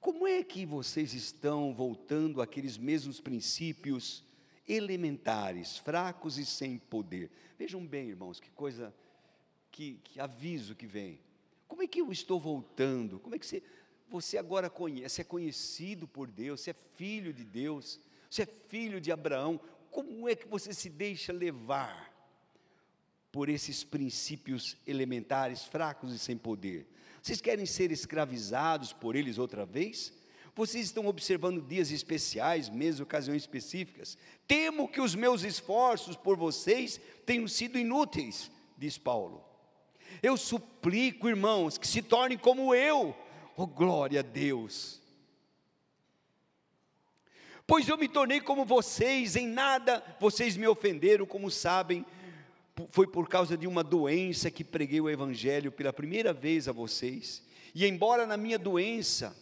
como 0.00 0.26
é 0.26 0.42
que 0.42 0.66
vocês 0.66 1.14
estão 1.14 1.74
voltando 1.74 2.42
àqueles 2.42 2.76
mesmos 2.76 3.20
princípios 3.20 4.24
elementares, 4.68 5.78
fracos 5.78 6.38
e 6.38 6.44
sem 6.44 6.78
poder. 6.78 7.30
Vejam 7.58 7.86
bem, 7.86 8.08
irmãos, 8.08 8.40
que 8.40 8.50
coisa, 8.50 8.94
que, 9.72 9.98
que 10.04 10.20
aviso 10.20 10.76
que 10.76 10.86
vem. 10.86 11.18
Como 11.66 11.82
é 11.82 11.86
que 11.86 12.00
eu 12.00 12.12
estou 12.12 12.38
voltando? 12.38 13.18
Como 13.18 13.34
é 13.34 13.38
que 13.38 13.46
você, 13.46 13.62
você 14.08 14.36
agora 14.36 14.68
conhece, 14.68 15.22
é 15.22 15.24
conhecido 15.24 16.06
por 16.06 16.30
Deus, 16.30 16.60
você 16.60 16.70
é 16.70 16.76
filho 16.94 17.32
de 17.32 17.42
Deus, 17.42 17.98
você 18.30 18.42
é 18.42 18.46
filho 18.46 19.00
de 19.00 19.10
Abraão. 19.10 19.58
Como 19.90 20.28
é 20.28 20.36
que 20.36 20.46
você 20.46 20.74
se 20.74 20.90
deixa 20.90 21.32
levar 21.32 22.12
por 23.32 23.48
esses 23.48 23.82
princípios 23.82 24.76
elementares, 24.86 25.64
fracos 25.64 26.12
e 26.12 26.18
sem 26.18 26.36
poder? 26.36 26.86
Vocês 27.22 27.40
querem 27.40 27.64
ser 27.64 27.90
escravizados 27.90 28.92
por 28.92 29.16
eles 29.16 29.38
outra 29.38 29.64
vez? 29.64 30.12
Vocês 30.54 30.84
estão 30.84 31.06
observando 31.06 31.66
dias 31.66 31.90
especiais, 31.90 32.68
meses, 32.68 33.00
ocasiões 33.00 33.42
específicas. 33.42 34.18
Temo 34.46 34.86
que 34.86 35.00
os 35.00 35.14
meus 35.14 35.42
esforços 35.42 36.14
por 36.14 36.36
vocês 36.36 37.00
tenham 37.24 37.48
sido 37.48 37.78
inúteis, 37.78 38.50
diz 38.76 38.98
Paulo. 38.98 39.51
Eu 40.20 40.36
suplico, 40.36 41.28
irmãos, 41.28 41.78
que 41.78 41.86
se 41.86 42.02
tornem 42.02 42.36
como 42.36 42.74
eu. 42.74 43.14
Oh, 43.56 43.66
glória 43.66 44.20
a 44.20 44.22
Deus. 44.22 45.00
Pois 47.66 47.88
eu 47.88 47.96
me 47.96 48.08
tornei 48.08 48.40
como 48.40 48.64
vocês, 48.64 49.36
em 49.36 49.46
nada 49.46 50.02
vocês 50.18 50.56
me 50.56 50.66
ofenderam, 50.66 51.24
como 51.24 51.50
sabem, 51.50 52.04
foi 52.88 53.06
por 53.06 53.28
causa 53.28 53.56
de 53.56 53.66
uma 53.66 53.84
doença 53.84 54.50
que 54.50 54.64
preguei 54.64 55.00
o 55.00 55.08
Evangelho 55.08 55.70
pela 55.70 55.92
primeira 55.92 56.32
vez 56.32 56.66
a 56.66 56.72
vocês. 56.72 57.42
E 57.74 57.86
embora 57.86 58.26
na 58.26 58.36
minha 58.36 58.58
doença 58.58 59.36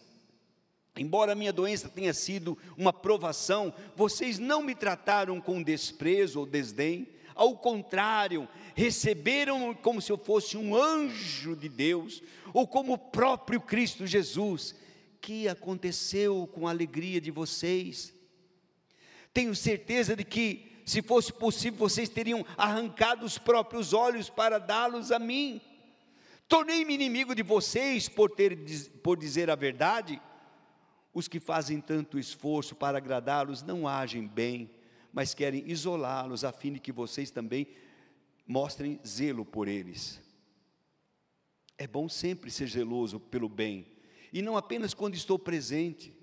Embora 0.95 1.31
a 1.31 1.35
minha 1.35 1.53
doença 1.53 1.87
tenha 1.87 2.13
sido 2.13 2.57
uma 2.75 2.91
provação, 2.91 3.73
vocês 3.95 4.37
não 4.37 4.61
me 4.61 4.75
trataram 4.75 5.39
com 5.39 5.63
desprezo 5.63 6.41
ou 6.41 6.45
desdém, 6.45 7.07
ao 7.35 7.57
contrário, 7.57 8.47
receberam 8.75 9.73
como 9.73 10.01
se 10.01 10.11
eu 10.11 10.17
fosse 10.17 10.57
um 10.57 10.75
anjo 10.75 11.55
de 11.55 11.69
Deus, 11.69 12.21
ou 12.53 12.67
como 12.67 12.93
o 12.93 12.97
próprio 12.97 13.59
Cristo 13.61 14.05
Jesus. 14.05 14.75
Que 15.19 15.47
aconteceu 15.47 16.49
com 16.51 16.67
a 16.67 16.71
alegria 16.71 17.21
de 17.21 17.29
vocês? 17.29 18.13
Tenho 19.33 19.55
certeza 19.55 20.15
de 20.15 20.23
que, 20.23 20.81
se 20.85 21.01
fosse 21.01 21.31
possível, 21.31 21.77
vocês 21.77 22.09
teriam 22.09 22.45
arrancado 22.57 23.25
os 23.25 23.37
próprios 23.37 23.93
olhos 23.93 24.29
para 24.29 24.57
dá-los 24.57 25.11
a 25.11 25.19
mim. 25.19 25.61
Tornei-me 26.47 26.95
inimigo 26.95 27.35
de 27.35 27.43
vocês 27.43 28.09
por, 28.09 28.31
ter, 28.31 28.57
por 29.03 29.17
dizer 29.17 29.49
a 29.49 29.55
verdade 29.55 30.19
os 31.13 31.27
que 31.27 31.39
fazem 31.39 31.79
tanto 31.81 32.17
esforço 32.17 32.75
para 32.75 32.97
agradá-los 32.97 33.61
não 33.61 33.87
agem 33.87 34.25
bem, 34.27 34.69
mas 35.11 35.33
querem 35.33 35.69
isolá-los, 35.69 36.43
a 36.43 36.51
fim 36.51 36.73
de 36.73 36.79
que 36.79 36.91
vocês 36.91 37.31
também 37.31 37.67
mostrem 38.45 38.99
zelo 39.05 39.45
por 39.45 39.67
eles. 39.67 40.21
É 41.77 41.87
bom 41.87 42.07
sempre 42.07 42.51
ser 42.51 42.67
zeloso 42.67 43.19
pelo 43.19 43.49
bem, 43.49 43.87
e 44.31 44.41
não 44.41 44.55
apenas 44.55 44.93
quando 44.93 45.15
estou 45.15 45.37
presente. 45.37 46.13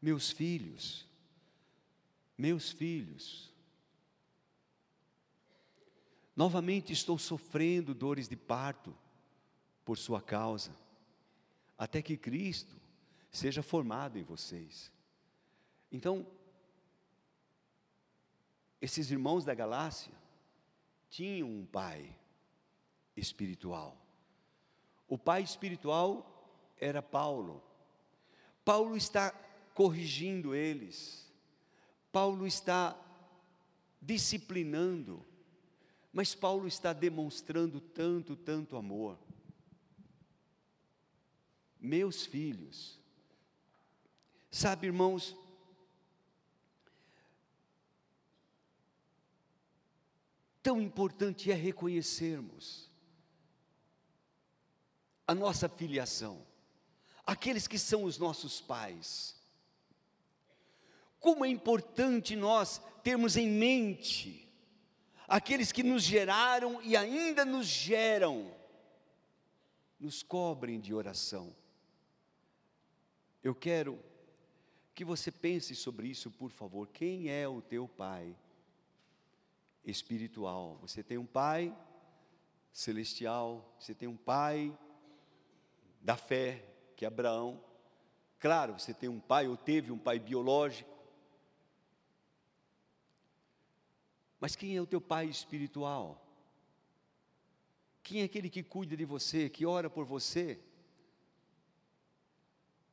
Meus 0.00 0.30
filhos, 0.30 1.06
meus 2.36 2.70
filhos, 2.70 3.52
novamente 6.34 6.92
estou 6.92 7.18
sofrendo 7.18 7.94
dores 7.94 8.28
de 8.28 8.36
parto 8.36 8.96
por 9.84 9.96
sua 9.96 10.20
causa, 10.20 10.70
até 11.78 12.02
que 12.02 12.16
Cristo 12.16 12.76
seja 13.30 13.62
formado 13.62 14.18
em 14.18 14.22
vocês. 14.22 14.92
Então, 15.90 16.26
esses 18.80 19.10
irmãos 19.10 19.44
da 19.44 19.54
Galácia 19.54 20.12
tinham 21.08 21.48
um 21.48 21.64
pai 21.64 22.14
espiritual. 23.16 23.96
O 25.08 25.16
pai 25.16 25.42
espiritual 25.42 26.50
era 26.78 27.00
Paulo. 27.00 27.62
Paulo 28.64 28.96
está 28.96 29.30
corrigindo 29.74 30.54
eles. 30.54 31.32
Paulo 32.10 32.46
está 32.46 32.96
disciplinando. 34.00 35.24
Mas 36.12 36.34
Paulo 36.34 36.66
está 36.66 36.92
demonstrando 36.92 37.80
tanto, 37.80 38.34
tanto 38.36 38.76
amor. 38.76 39.18
Meus 41.78 42.26
filhos, 42.26 42.98
Sabe, 44.56 44.86
irmãos, 44.86 45.36
tão 50.66 50.80
importante 50.80 51.48
é 51.48 51.54
reconhecermos 51.54 52.90
a 55.24 55.32
nossa 55.32 55.68
filiação, 55.68 56.44
aqueles 57.24 57.68
que 57.68 57.78
são 57.78 58.02
os 58.02 58.18
nossos 58.18 58.60
pais. 58.60 59.40
Como 61.20 61.44
é 61.44 61.48
importante 61.48 62.34
nós 62.34 62.80
termos 63.04 63.36
em 63.36 63.48
mente 63.48 64.52
aqueles 65.28 65.70
que 65.70 65.84
nos 65.84 66.02
geraram 66.02 66.82
e 66.82 66.96
ainda 66.96 67.44
nos 67.44 67.68
geram, 67.68 68.52
nos 70.00 70.20
cobrem 70.20 70.80
de 70.80 70.92
oração. 70.92 71.54
Eu 73.40 73.54
quero 73.54 74.02
que 74.96 75.04
você 75.04 75.30
pense 75.30 75.76
sobre 75.76 76.08
isso, 76.08 76.28
por 76.28 76.50
favor. 76.50 76.88
Quem 76.88 77.30
é 77.30 77.46
o 77.46 77.62
teu 77.62 77.86
pai 77.86 78.36
espiritual? 79.86 80.76
Você 80.82 81.02
tem 81.02 81.16
um 81.16 81.24
pai 81.24 81.74
celestial, 82.72 83.74
você 83.78 83.94
tem 83.94 84.08
um 84.08 84.16
pai 84.16 84.76
da 86.02 86.16
fé, 86.16 86.62
que 86.94 87.04
é 87.04 87.08
Abraão. 87.08 87.62
Claro, 88.38 88.78
você 88.78 88.92
tem 88.92 89.08
um 89.08 89.20
pai 89.20 89.48
ou 89.48 89.56
teve 89.56 89.90
um 89.90 89.98
pai 89.98 90.18
biológico. 90.18 90.94
Mas 94.38 94.54
quem 94.54 94.76
é 94.76 94.80
o 94.80 94.86
teu 94.86 95.00
pai 95.00 95.26
espiritual? 95.26 96.22
Quem 98.02 98.20
é 98.20 98.24
aquele 98.24 98.48
que 98.48 98.62
cuida 98.62 98.96
de 98.96 99.04
você, 99.04 99.48
que 99.48 99.66
ora 99.66 99.90
por 99.90 100.04
você? 100.04 100.60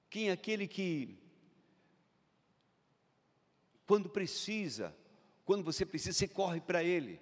Quem 0.10 0.30
é 0.30 0.32
aquele 0.32 0.68
que, 0.68 1.20
quando 3.86 4.10
precisa, 4.10 4.96
quando 5.46 5.64
você 5.64 5.86
precisa, 5.86 6.18
você 6.18 6.28
corre 6.28 6.62
para 6.62 6.84
ele? 6.84 7.22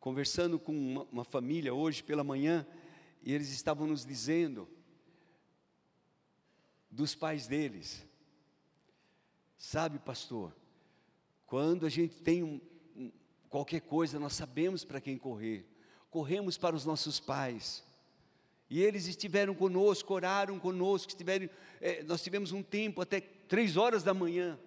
Conversando 0.00 0.58
com 0.58 0.72
uma, 0.72 1.02
uma 1.04 1.24
família 1.24 1.74
hoje 1.74 2.02
pela 2.02 2.24
manhã, 2.24 2.66
e 3.22 3.32
eles 3.32 3.50
estavam 3.50 3.86
nos 3.86 4.04
dizendo 4.04 4.68
dos 6.90 7.14
pais 7.14 7.46
deles. 7.46 8.06
Sabe, 9.58 9.98
pastor, 9.98 10.54
quando 11.46 11.86
a 11.86 11.88
gente 11.88 12.20
tem 12.22 12.42
um, 12.42 12.60
um, 12.96 13.12
qualquer 13.48 13.80
coisa, 13.80 14.18
nós 14.18 14.34
sabemos 14.34 14.84
para 14.84 15.00
quem 15.00 15.16
correr. 15.16 15.66
Corremos 16.10 16.56
para 16.56 16.74
os 16.74 16.84
nossos 16.84 17.20
pais. 17.20 17.84
E 18.68 18.82
eles 18.82 19.06
estiveram 19.06 19.54
conosco, 19.54 20.14
oraram 20.14 20.58
conosco, 20.58 21.10
estiveram, 21.10 21.48
é, 21.80 22.02
nós 22.02 22.22
tivemos 22.22 22.52
um 22.52 22.62
tempo 22.62 23.00
até 23.00 23.20
três 23.20 23.76
horas 23.76 24.02
da 24.02 24.12
manhã, 24.12 24.58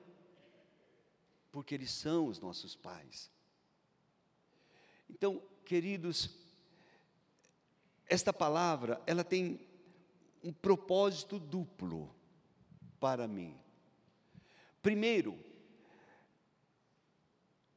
porque 1.51 1.75
eles 1.75 1.91
são 1.91 2.27
os 2.27 2.39
nossos 2.39 2.75
pais. 2.75 3.31
Então, 5.09 5.41
queridos, 5.65 6.29
esta 8.07 8.31
palavra, 8.31 9.01
ela 9.05 9.23
tem 9.23 9.59
um 10.43 10.53
propósito 10.53 11.39
duplo 11.39 12.13
para 12.99 13.27
mim. 13.27 13.57
Primeiro, 14.81 15.37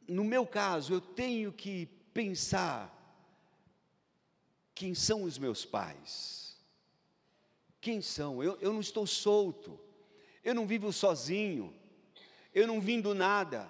no 0.06 0.24
meu 0.24 0.46
caso, 0.46 0.94
eu 0.94 1.00
tenho 1.00 1.52
que 1.52 1.86
pensar 2.12 2.98
quem 4.74 4.94
são 4.94 5.22
os 5.22 5.38
meus 5.38 5.64
pais. 5.64 6.56
Quem 7.80 8.00
são? 8.00 8.42
Eu, 8.42 8.56
eu 8.60 8.72
não 8.72 8.80
estou 8.80 9.06
solto, 9.06 9.78
eu 10.44 10.54
não 10.54 10.66
vivo 10.66 10.92
sozinho, 10.92 11.74
eu 12.54 12.66
não 12.66 12.80
vim 12.80 13.00
do 13.00 13.14
nada, 13.14 13.68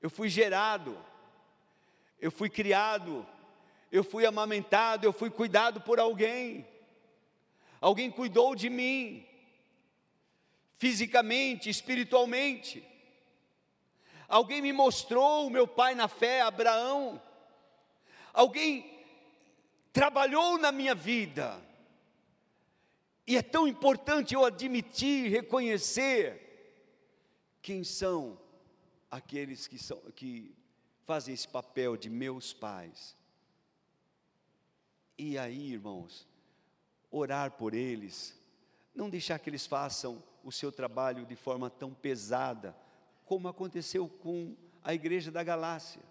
eu 0.00 0.08
fui 0.08 0.28
gerado, 0.28 0.98
eu 2.20 2.30
fui 2.30 2.48
criado, 2.48 3.26
eu 3.90 4.04
fui 4.04 4.26
amamentado, 4.26 5.06
eu 5.06 5.12
fui 5.12 5.30
cuidado 5.30 5.80
por 5.80 5.98
alguém, 5.98 6.66
alguém 7.80 8.10
cuidou 8.10 8.54
de 8.54 8.68
mim, 8.68 9.26
fisicamente, 10.78 11.70
espiritualmente. 11.70 12.86
Alguém 14.28 14.60
me 14.60 14.72
mostrou 14.72 15.46
o 15.46 15.50
meu 15.50 15.66
pai 15.66 15.94
na 15.94 16.08
fé, 16.08 16.40
Abraão. 16.40 17.20
Alguém 18.32 18.90
trabalhou 19.92 20.58
na 20.58 20.72
minha 20.72 20.94
vida. 20.94 21.60
E 23.26 23.36
é 23.36 23.42
tão 23.42 23.66
importante 23.66 24.34
eu 24.34 24.44
admitir, 24.44 25.30
reconhecer 25.30 26.43
quem 27.64 27.82
são 27.82 28.38
aqueles 29.10 29.66
que, 29.66 29.78
são, 29.78 29.98
que 30.14 30.54
fazem 31.06 31.32
esse 31.32 31.48
papel 31.48 31.96
de 31.96 32.10
meus 32.10 32.52
pais. 32.52 33.16
E 35.16 35.38
aí, 35.38 35.72
irmãos, 35.72 36.28
orar 37.10 37.52
por 37.52 37.72
eles, 37.72 38.38
não 38.94 39.08
deixar 39.08 39.38
que 39.38 39.48
eles 39.48 39.66
façam 39.66 40.22
o 40.44 40.52
seu 40.52 40.70
trabalho 40.70 41.24
de 41.24 41.34
forma 41.34 41.70
tão 41.70 41.94
pesada, 41.94 42.76
como 43.24 43.48
aconteceu 43.48 44.10
com 44.10 44.54
a 44.82 44.92
igreja 44.92 45.30
da 45.30 45.42
Galácia. 45.42 46.02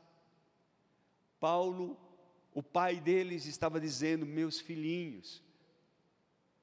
Paulo, 1.40 1.96
o 2.52 2.64
pai 2.64 3.00
deles, 3.00 3.46
estava 3.46 3.80
dizendo: 3.80 4.26
Meus 4.26 4.60
filhinhos, 4.60 5.44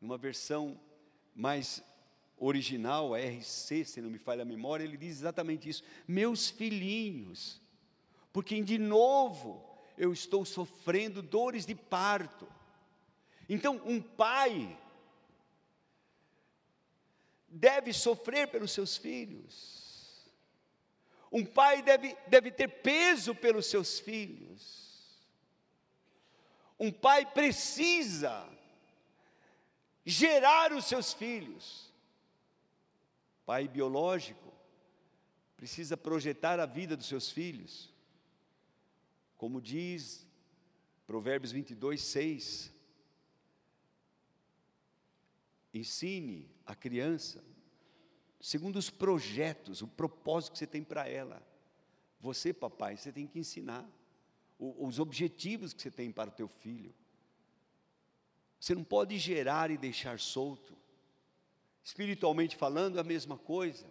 numa 0.01 0.19
versão 0.19 0.81
mais 1.33 1.81
original, 2.41 3.15
RC, 3.15 3.85
se 3.85 4.01
não 4.01 4.11
me 4.11 4.19
falha 4.19 4.43
a 4.43 4.47
memória, 4.47 4.83
ele 4.83 4.97
diz 4.97 5.19
exatamente 5.19 5.69
isso: 5.69 5.85
Meus 6.09 6.49
filhinhos, 6.49 7.61
porque 8.33 8.61
de 8.63 8.79
novo 8.79 9.69
eu 9.97 10.13
estou 10.13 10.45
sofrendo 10.45 11.23
dores 11.23 11.67
de 11.67 11.75
parto. 11.75 12.49
Então, 13.49 13.81
um 13.85 14.01
pai 14.01 14.79
deve 17.47 17.93
sofrer 17.93 18.49
pelos 18.49 18.73
seus 18.73 18.97
filhos. 18.97 20.31
Um 21.31 21.45
pai 21.45 21.83
deve, 21.83 22.17
deve 22.29 22.51
ter 22.51 22.69
peso 22.69 23.35
pelos 23.35 23.67
seus 23.67 24.01
filhos. 24.01 24.91
Um 26.79 26.91
pai 26.91 27.27
precisa 27.27 28.49
gerar 30.05 30.73
os 30.73 30.87
seus 30.87 31.13
filhos. 31.13 31.90
Pai 33.51 33.67
biológico 33.67 34.53
precisa 35.57 35.97
projetar 35.97 36.61
a 36.61 36.67
vida 36.67 36.97
dos 36.97 37.07
seus 37.07 37.33
filhos. 37.33 37.93
Como 39.37 39.61
diz 39.61 40.25
Provérbios 41.05 41.51
22, 41.51 42.01
6. 42.01 42.73
Ensine 45.75 46.49
a 46.65 46.77
criança 46.77 47.43
segundo 48.41 48.77
os 48.77 48.89
projetos, 48.89 49.83
o 49.83 49.89
propósito 49.89 50.53
que 50.53 50.59
você 50.61 50.67
tem 50.69 50.85
para 50.85 51.09
ela. 51.09 51.45
Você, 52.21 52.53
papai, 52.53 52.97
você 52.97 53.11
tem 53.11 53.27
que 53.27 53.41
ensinar 53.41 53.85
os 54.61 55.01
objetivos 55.01 55.73
que 55.73 55.83
você 55.83 55.91
tem 55.91 56.13
para 56.13 56.31
o 56.31 56.35
teu 56.35 56.47
filho. 56.47 56.95
Você 58.61 58.77
não 58.77 58.85
pode 58.85 59.19
gerar 59.19 59.73
e 59.73 59.77
deixar 59.77 60.21
solto. 60.21 60.79
Espiritualmente 61.91 62.55
falando, 62.55 63.01
a 63.01 63.03
mesma 63.03 63.37
coisa. 63.37 63.85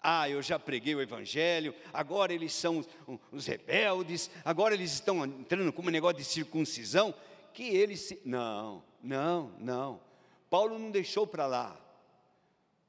Ah, 0.00 0.30
eu 0.30 0.40
já 0.40 0.58
preguei 0.58 0.94
o 0.94 1.02
Evangelho, 1.02 1.74
agora 1.92 2.32
eles 2.32 2.54
são 2.54 2.82
os 3.30 3.46
rebeldes, 3.46 4.30
agora 4.42 4.72
eles 4.72 4.94
estão 4.94 5.22
entrando 5.26 5.74
com 5.74 5.82
um 5.82 5.90
negócio 5.90 6.16
de 6.16 6.24
circuncisão, 6.24 7.14
que 7.52 7.64
eles 7.64 8.00
se... 8.00 8.22
Não, 8.24 8.82
não, 9.02 9.52
não. 9.58 10.00
Paulo 10.48 10.78
não 10.78 10.90
deixou 10.90 11.26
para 11.26 11.46
lá. 11.46 11.78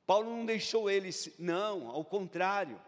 Paulo 0.07 0.29
não 0.29 0.45
deixou 0.45 0.89
eles, 0.89 1.29
não, 1.37 1.89
ao 1.89 2.05
contrário. 2.05 2.79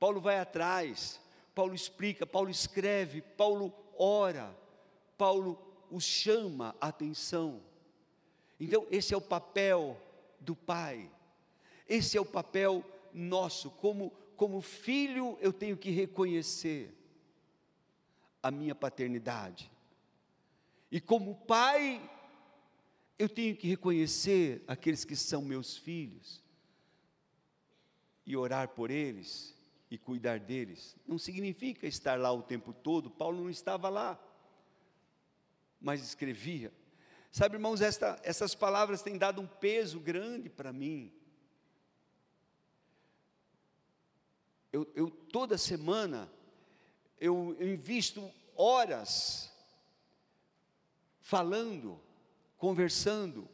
Paulo 0.00 0.20
vai 0.20 0.40
atrás, 0.40 1.20
Paulo 1.54 1.76
explica, 1.76 2.26
Paulo 2.26 2.50
escreve, 2.50 3.22
Paulo 3.22 3.72
ora, 3.96 4.52
Paulo 5.16 5.56
os 5.92 6.02
chama 6.02 6.74
a 6.80 6.88
atenção. 6.88 7.62
Então, 8.58 8.84
esse 8.90 9.14
é 9.14 9.16
o 9.16 9.20
papel 9.20 9.96
do 10.40 10.54
pai, 10.54 11.10
esse 11.88 12.16
é 12.16 12.20
o 12.20 12.26
papel 12.26 12.84
nosso, 13.12 13.70
como, 13.70 14.10
como 14.36 14.60
filho, 14.60 15.38
eu 15.40 15.52
tenho 15.52 15.76
que 15.76 15.90
reconhecer 15.90 16.94
a 18.42 18.50
minha 18.50 18.74
paternidade, 18.74 19.70
e 20.90 21.00
como 21.00 21.34
pai, 21.34 22.00
eu 23.18 23.28
tenho 23.28 23.56
que 23.56 23.68
reconhecer 23.68 24.62
aqueles 24.66 25.04
que 25.04 25.16
são 25.16 25.42
meus 25.42 25.76
filhos 25.76 26.42
e 28.24 28.36
orar 28.36 28.68
por 28.68 28.90
eles 28.90 29.54
e 29.90 29.98
cuidar 29.98 30.38
deles. 30.38 30.96
Não 31.06 31.18
significa 31.18 31.86
estar 31.86 32.18
lá 32.18 32.32
o 32.32 32.42
tempo 32.42 32.72
todo, 32.72 33.10
Paulo 33.10 33.42
não 33.42 33.50
estava 33.50 33.88
lá, 33.88 34.18
mas 35.80 36.02
escrevia. 36.02 36.72
Sabe, 37.30 37.56
irmãos, 37.56 37.80
esta, 37.80 38.18
essas 38.22 38.54
palavras 38.54 39.02
têm 39.02 39.18
dado 39.18 39.40
um 39.40 39.46
peso 39.46 40.00
grande 40.00 40.48
para 40.48 40.72
mim. 40.72 41.12
Eu, 44.72 44.90
eu, 44.94 45.10
toda 45.10 45.56
semana 45.56 46.30
eu, 47.20 47.56
eu 47.58 47.72
invisto 47.72 48.30
horas 48.54 49.52
falando, 51.20 52.00
conversando 52.56 53.48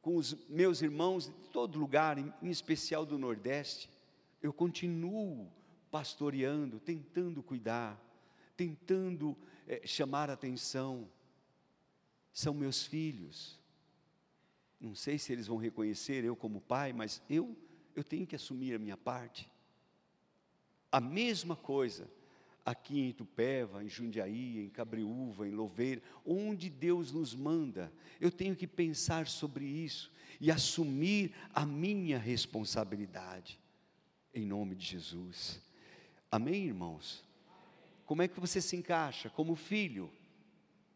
com 0.00 0.16
os 0.16 0.34
meus 0.48 0.80
irmãos 0.80 1.26
de 1.26 1.32
todo 1.50 1.78
lugar, 1.78 2.18
em, 2.18 2.32
em 2.42 2.50
especial 2.50 3.04
do 3.04 3.18
Nordeste. 3.18 3.90
Eu 4.40 4.52
continuo 4.52 5.50
pastoreando, 5.90 6.78
tentando 6.78 7.42
cuidar, 7.42 8.00
tentando 8.56 9.36
é, 9.66 9.86
chamar 9.86 10.30
atenção. 10.30 11.08
São 12.38 12.54
meus 12.54 12.86
filhos. 12.86 13.58
Não 14.78 14.94
sei 14.94 15.18
se 15.18 15.32
eles 15.32 15.48
vão 15.48 15.56
reconhecer 15.56 16.22
eu 16.22 16.36
como 16.36 16.60
pai, 16.60 16.92
mas 16.92 17.20
eu 17.28 17.56
eu 17.96 18.04
tenho 18.04 18.24
que 18.28 18.36
assumir 18.36 18.76
a 18.76 18.78
minha 18.78 18.96
parte. 18.96 19.50
A 20.92 21.00
mesma 21.00 21.56
coisa 21.56 22.08
aqui 22.64 23.00
em 23.00 23.08
Itupeva, 23.08 23.82
em 23.82 23.88
Jundiaí, 23.88 24.60
em 24.60 24.70
Cabriúva, 24.70 25.48
em 25.48 25.50
Louveira, 25.50 26.00
onde 26.24 26.70
Deus 26.70 27.10
nos 27.10 27.34
manda, 27.34 27.92
eu 28.20 28.30
tenho 28.30 28.54
que 28.54 28.68
pensar 28.68 29.26
sobre 29.26 29.64
isso 29.64 30.12
e 30.40 30.48
assumir 30.48 31.34
a 31.52 31.66
minha 31.66 32.20
responsabilidade, 32.20 33.58
em 34.32 34.46
nome 34.46 34.76
de 34.76 34.86
Jesus. 34.86 35.60
Amém, 36.30 36.66
irmãos? 36.66 37.24
Como 38.06 38.22
é 38.22 38.28
que 38.28 38.38
você 38.38 38.60
se 38.60 38.76
encaixa 38.76 39.28
como 39.28 39.56
filho? 39.56 40.08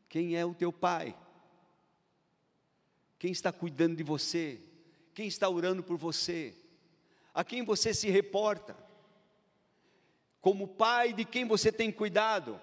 Quem 0.08 0.36
é 0.36 0.46
o 0.46 0.54
teu 0.54 0.72
pai? 0.72 1.16
Quem 3.22 3.30
está 3.30 3.52
cuidando 3.52 3.94
de 3.94 4.02
você? 4.02 4.60
Quem 5.14 5.28
está 5.28 5.48
orando 5.48 5.80
por 5.80 5.96
você? 5.96 6.56
A 7.32 7.44
quem 7.44 7.62
você 7.62 7.94
se 7.94 8.10
reporta? 8.10 8.76
Como 10.40 10.66
pai 10.66 11.12
de 11.12 11.24
quem 11.24 11.46
você 11.46 11.70
tem 11.70 11.92
cuidado? 11.92 12.60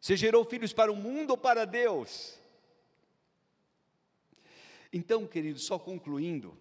Você 0.00 0.16
gerou 0.16 0.46
filhos 0.46 0.72
para 0.72 0.90
o 0.90 0.96
mundo 0.96 1.32
ou 1.32 1.36
para 1.36 1.66
Deus? 1.66 2.38
Então, 4.90 5.26
querido, 5.26 5.58
só 5.58 5.78
concluindo, 5.78 6.56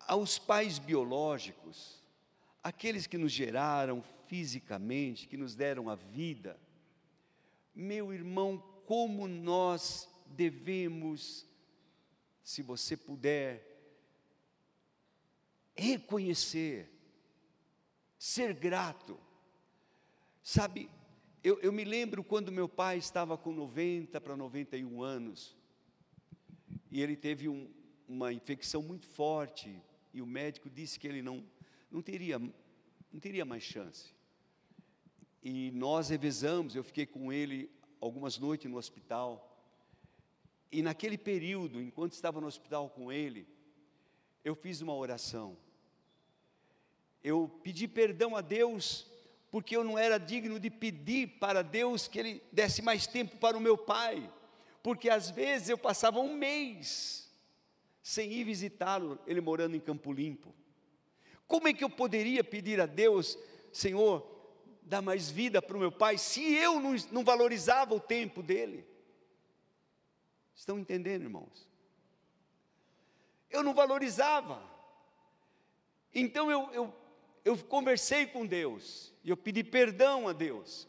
aos 0.00 0.36
pais 0.36 0.80
biológicos, 0.80 2.02
aqueles 2.60 3.06
que 3.06 3.16
nos 3.16 3.30
geraram 3.30 4.02
fisicamente, 4.26 5.28
que 5.28 5.36
nos 5.36 5.54
deram 5.54 5.88
a 5.88 5.94
vida, 5.94 6.58
meu 7.72 8.12
irmão, 8.12 8.60
como 8.88 9.28
nós 9.28 10.08
devemos, 10.24 11.46
se 12.42 12.62
você 12.62 12.96
puder, 12.96 13.62
reconhecer, 15.76 16.90
ser 18.18 18.54
grato. 18.54 19.20
Sabe, 20.42 20.88
eu, 21.44 21.60
eu 21.60 21.70
me 21.70 21.84
lembro 21.84 22.24
quando 22.24 22.50
meu 22.50 22.66
pai 22.66 22.96
estava 22.96 23.36
com 23.36 23.52
90 23.52 24.18
para 24.22 24.34
91 24.34 25.02
anos, 25.02 25.54
e 26.90 27.02
ele 27.02 27.14
teve 27.14 27.46
um, 27.46 27.70
uma 28.08 28.32
infecção 28.32 28.80
muito 28.80 29.04
forte, 29.04 29.82
e 30.14 30.22
o 30.22 30.26
médico 30.26 30.70
disse 30.70 30.98
que 30.98 31.06
ele 31.06 31.20
não, 31.20 31.44
não, 31.90 32.00
teria, 32.00 32.38
não 32.38 33.20
teria 33.20 33.44
mais 33.44 33.62
chance. 33.62 34.14
E 35.42 35.70
nós 35.72 36.08
revezamos, 36.08 36.74
eu 36.74 36.82
fiquei 36.82 37.04
com 37.04 37.30
ele 37.30 37.70
algumas 38.00 38.38
noites 38.38 38.70
no 38.70 38.76
hospital, 38.76 39.44
e 40.70 40.82
naquele 40.82 41.16
período, 41.16 41.80
enquanto 41.80 42.12
estava 42.12 42.40
no 42.40 42.46
hospital 42.46 42.90
com 42.90 43.10
ele, 43.10 43.46
eu 44.44 44.54
fiz 44.54 44.80
uma 44.80 44.94
oração. 44.94 45.56
Eu 47.22 47.50
pedi 47.62 47.88
perdão 47.88 48.36
a 48.36 48.40
Deus, 48.40 49.06
porque 49.50 49.76
eu 49.76 49.82
não 49.82 49.98
era 49.98 50.18
digno 50.18 50.60
de 50.60 50.70
pedir 50.70 51.38
para 51.38 51.62
Deus 51.62 52.06
que 52.06 52.18
Ele 52.18 52.42
desse 52.52 52.82
mais 52.82 53.06
tempo 53.06 53.36
para 53.38 53.56
o 53.56 53.60
meu 53.60 53.76
pai, 53.76 54.30
porque 54.82 55.08
às 55.08 55.30
vezes 55.30 55.70
eu 55.70 55.78
passava 55.78 56.20
um 56.20 56.34
mês 56.34 57.28
sem 58.02 58.32
ir 58.32 58.44
visitá-lo, 58.44 59.18
ele 59.26 59.40
morando 59.40 59.76
em 59.76 59.80
Campo 59.80 60.12
Limpo. 60.12 60.54
Como 61.46 61.68
é 61.68 61.74
que 61.74 61.84
eu 61.84 61.90
poderia 61.90 62.42
pedir 62.42 62.80
a 62.80 62.86
Deus, 62.86 63.38
Senhor, 63.70 64.37
dá 64.88 65.02
mais 65.02 65.30
vida 65.30 65.60
para 65.60 65.76
o 65.76 65.80
meu 65.80 65.92
pai, 65.92 66.16
se 66.16 66.42
eu 66.54 66.80
não, 66.80 66.96
não 67.12 67.22
valorizava 67.22 67.94
o 67.94 68.00
tempo 68.00 68.42
dele? 68.42 68.86
Estão 70.54 70.78
entendendo, 70.78 71.22
irmãos? 71.22 71.68
Eu 73.50 73.62
não 73.62 73.74
valorizava. 73.74 74.62
Então 76.14 76.50
eu, 76.50 76.72
eu, 76.72 76.94
eu 77.44 77.58
conversei 77.58 78.26
com 78.26 78.46
Deus, 78.46 79.12
e 79.22 79.30
eu 79.30 79.36
pedi 79.36 79.62
perdão 79.62 80.26
a 80.26 80.32
Deus, 80.32 80.88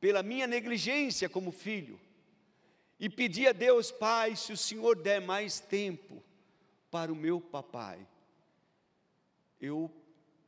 pela 0.00 0.22
minha 0.22 0.46
negligência 0.46 1.28
como 1.28 1.52
filho, 1.52 2.00
e 2.98 3.08
pedi 3.08 3.46
a 3.46 3.52
Deus, 3.52 3.90
Pai, 3.90 4.36
se 4.36 4.52
o 4.52 4.56
Senhor 4.56 4.96
der 4.96 5.20
mais 5.20 5.60
tempo 5.60 6.22
para 6.90 7.12
o 7.12 7.16
meu 7.16 7.40
papai, 7.40 8.06
eu, 9.60 9.90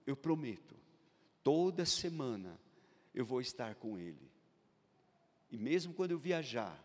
eu 0.06 0.16
prometo, 0.16 0.74
toda 1.42 1.84
semana 1.84 2.58
eu 3.14 3.24
vou 3.24 3.40
estar 3.40 3.74
com 3.74 3.98
ele, 3.98 4.30
e 5.50 5.56
mesmo 5.58 5.92
quando 5.92 6.12
eu 6.12 6.18
viajar, 6.18 6.82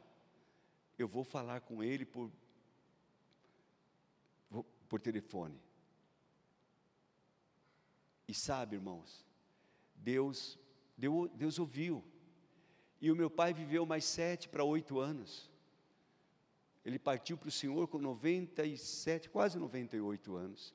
eu 0.98 1.08
vou 1.08 1.24
falar 1.24 1.62
com 1.62 1.84
ele 1.84 2.06
por, 2.06 2.32
por 4.90 5.00
telefone. 5.00 5.60
E 8.28 8.34
sabe, 8.34 8.76
irmãos, 8.76 9.26
Deus, 9.96 10.60
Deus, 10.98 11.30
Deus 11.32 11.60
ouviu. 11.60 12.04
E 13.00 13.12
o 13.12 13.16
meu 13.16 13.30
pai 13.30 13.54
viveu 13.54 13.86
mais 13.86 14.04
sete 14.04 14.50
para 14.50 14.64
oito 14.64 15.00
anos. 15.00 15.50
Ele 16.84 16.98
partiu 16.98 17.38
para 17.38 17.50
o 17.50 17.52
Senhor 17.52 17.88
com 17.88 18.00
97, 18.00 19.30
quase 19.30 19.58
98 19.60 20.36
anos. 20.36 20.74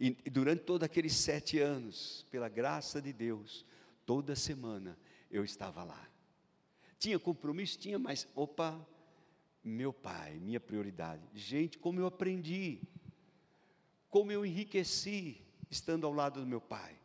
E, 0.00 0.16
e 0.24 0.30
durante 0.30 0.62
todos 0.62 0.84
aqueles 0.84 1.14
sete 1.14 1.58
anos, 1.58 2.26
pela 2.30 2.48
graça 2.48 3.02
de 3.02 3.12
Deus, 3.12 3.66
toda 4.06 4.34
semana 4.34 4.98
eu 5.30 5.44
estava 5.44 5.84
lá. 5.84 6.08
Tinha 6.98 7.18
compromisso? 7.18 7.78
Tinha, 7.78 7.98
mas 7.98 8.26
opa, 8.34 8.84
meu 9.62 9.92
pai, 9.92 10.38
minha 10.38 10.58
prioridade. 10.58 11.22
Gente, 11.34 11.78
como 11.78 12.00
eu 12.00 12.06
aprendi, 12.06 12.80
como 14.08 14.32
eu 14.32 14.44
enriqueci 14.44 15.42
estando 15.70 16.06
ao 16.06 16.12
lado 16.12 16.40
do 16.40 16.46
meu 16.46 16.60
pai. 16.60 16.98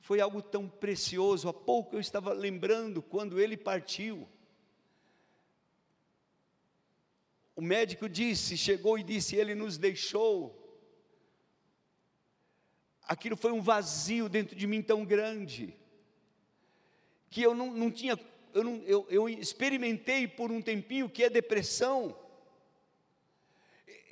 Foi 0.00 0.20
algo 0.20 0.40
tão 0.40 0.68
precioso. 0.68 1.48
Há 1.48 1.52
pouco 1.52 1.96
eu 1.96 2.00
estava 2.00 2.32
lembrando 2.32 3.02
quando 3.02 3.40
ele 3.40 3.56
partiu. 3.56 4.28
O 7.56 7.62
médico 7.62 8.08
disse, 8.08 8.56
chegou 8.56 8.98
e 8.98 9.02
disse: 9.02 9.36
Ele 9.36 9.54
nos 9.54 9.76
deixou. 9.78 10.63
Aquilo 13.06 13.36
foi 13.36 13.52
um 13.52 13.60
vazio 13.60 14.28
dentro 14.28 14.56
de 14.56 14.66
mim 14.66 14.82
tão 14.82 15.04
grande, 15.04 15.76
que 17.30 17.42
eu 17.42 17.54
não, 17.54 17.70
não 17.70 17.90
tinha 17.90 18.18
eu, 18.54 18.62
não, 18.62 18.76
eu, 18.86 19.06
eu 19.10 19.28
experimentei 19.28 20.28
por 20.28 20.52
um 20.52 20.62
tempinho 20.62 21.10
que 21.10 21.24
é 21.24 21.28
depressão. 21.28 22.16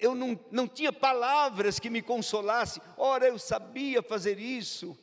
Eu 0.01 0.17
não, 0.17 0.39
não 0.51 0.67
tinha 0.67 0.93
palavras 0.93 1.79
que 1.79 1.89
me 1.89 2.03
consolassem. 2.03 2.83
Ora, 2.97 3.29
eu 3.29 3.39
sabia 3.39 4.03
fazer 4.03 4.41
isso. 4.41 4.99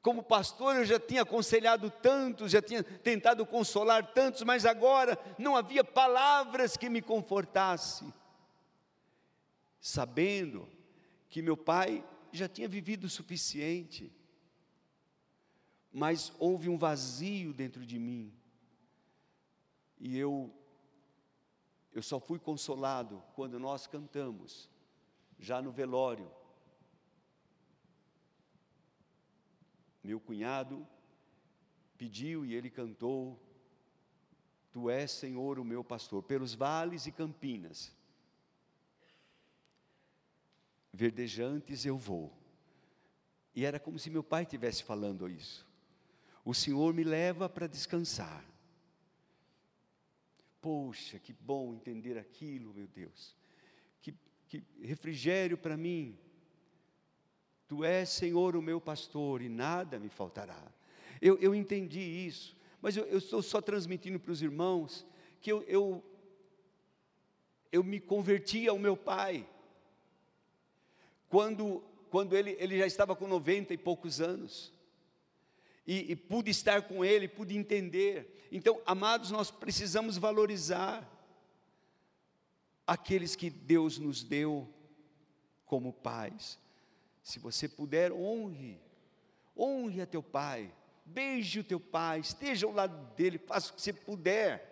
Como 0.00 0.22
pastor, 0.22 0.76
eu 0.76 0.86
já 0.86 0.98
tinha 0.98 1.22
aconselhado 1.22 1.90
tantos, 1.90 2.52
já 2.52 2.62
tinha 2.62 2.82
tentado 2.82 3.44
consolar 3.44 4.14
tantos, 4.14 4.42
mas 4.42 4.64
agora 4.64 5.18
não 5.36 5.54
havia 5.54 5.84
palavras 5.84 6.74
que 6.74 6.88
me 6.88 7.02
confortassem. 7.02 8.10
Sabendo 9.78 10.66
que 11.28 11.42
meu 11.42 11.56
pai 11.56 12.02
já 12.32 12.48
tinha 12.48 12.68
vivido 12.68 13.04
o 13.04 13.10
suficiente, 13.10 14.12
mas 15.92 16.32
houve 16.38 16.68
um 16.68 16.78
vazio 16.78 17.52
dentro 17.52 17.84
de 17.84 17.98
mim. 17.98 18.32
E 19.98 20.16
eu 20.16 20.54
eu 21.92 22.02
só 22.02 22.20
fui 22.20 22.38
consolado 22.38 23.20
quando 23.34 23.58
nós 23.58 23.86
cantamos, 23.86 24.70
já 25.38 25.60
no 25.60 25.72
velório. 25.72 26.30
Meu 30.04 30.20
cunhado 30.20 30.86
pediu 31.96 32.46
e 32.46 32.54
ele 32.54 32.70
cantou: 32.70 33.42
Tu 34.70 34.88
és, 34.88 35.10
Senhor, 35.10 35.58
o 35.58 35.64
meu 35.64 35.82
pastor, 35.82 36.22
pelos 36.22 36.54
vales 36.54 37.06
e 37.06 37.12
campinas, 37.12 37.92
verdejantes 40.92 41.84
eu 41.84 41.96
vou. 41.96 42.32
E 43.54 43.64
era 43.64 43.78
como 43.78 43.98
se 43.98 44.10
meu 44.10 44.22
pai 44.22 44.44
estivesse 44.44 44.82
falando 44.82 45.28
isso. 45.28 45.66
O 46.44 46.54
Senhor 46.54 46.94
me 46.94 47.04
leva 47.04 47.48
para 47.48 47.66
descansar. 47.66 48.44
Poxa, 50.60 51.18
que 51.18 51.32
bom 51.32 51.74
entender 51.74 52.18
aquilo, 52.18 52.72
meu 52.72 52.86
Deus. 52.86 53.36
Que, 54.00 54.14
que 54.46 54.62
refrigério 54.80 55.58
para 55.58 55.76
mim. 55.76 56.18
Tu 57.66 57.84
és, 57.84 58.08
Senhor, 58.08 58.56
o 58.56 58.62
meu 58.62 58.80
pastor 58.80 59.42
e 59.42 59.48
nada 59.48 59.98
me 59.98 60.08
faltará. 60.08 60.72
Eu, 61.20 61.36
eu 61.38 61.54
entendi 61.54 62.00
isso, 62.00 62.56
mas 62.80 62.96
eu, 62.96 63.04
eu 63.06 63.18
estou 63.18 63.42
só 63.42 63.60
transmitindo 63.60 64.18
para 64.18 64.32
os 64.32 64.40
irmãos 64.40 65.06
que 65.40 65.52
eu, 65.52 65.62
eu, 65.64 66.02
eu 67.70 67.84
me 67.84 68.00
converti 68.00 68.66
ao 68.66 68.78
meu 68.78 68.96
pai. 68.96 69.48
Quando, 71.28 71.82
quando 72.10 72.36
ele, 72.36 72.56
ele 72.58 72.78
já 72.78 72.86
estava 72.86 73.14
com 73.14 73.26
90 73.26 73.74
e 73.74 73.78
poucos 73.78 74.20
anos. 74.20 74.72
E, 75.86 76.12
e 76.12 76.16
pude 76.16 76.50
estar 76.50 76.82
com 76.82 77.04
ele, 77.04 77.28
pude 77.28 77.56
entender. 77.56 78.46
Então, 78.52 78.80
amados, 78.84 79.30
nós 79.30 79.50
precisamos 79.50 80.16
valorizar 80.16 81.06
aqueles 82.86 83.36
que 83.36 83.50
Deus 83.50 83.98
nos 83.98 84.22
deu 84.22 84.68
como 85.64 85.92
pais. 85.92 86.58
Se 87.22 87.38
você 87.38 87.68
puder, 87.68 88.12
honre, 88.12 88.80
honre 89.56 90.00
a 90.00 90.06
teu 90.06 90.22
pai, 90.22 90.72
beije 91.04 91.60
o 91.60 91.64
teu 91.64 91.80
pai, 91.80 92.20
esteja 92.20 92.66
ao 92.66 92.72
lado 92.72 93.14
dele, 93.14 93.38
faça 93.38 93.70
o 93.70 93.74
que 93.74 93.82
você 93.82 93.92
puder, 93.92 94.66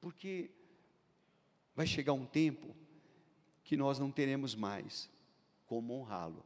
porque 0.00 0.50
vai 1.74 1.86
chegar 1.86 2.12
um 2.12 2.26
tempo 2.26 2.74
que 3.64 3.76
nós 3.76 3.98
não 3.98 4.10
teremos 4.10 4.54
mais 4.54 5.10
como 5.66 5.94
honrá-lo. 5.94 6.44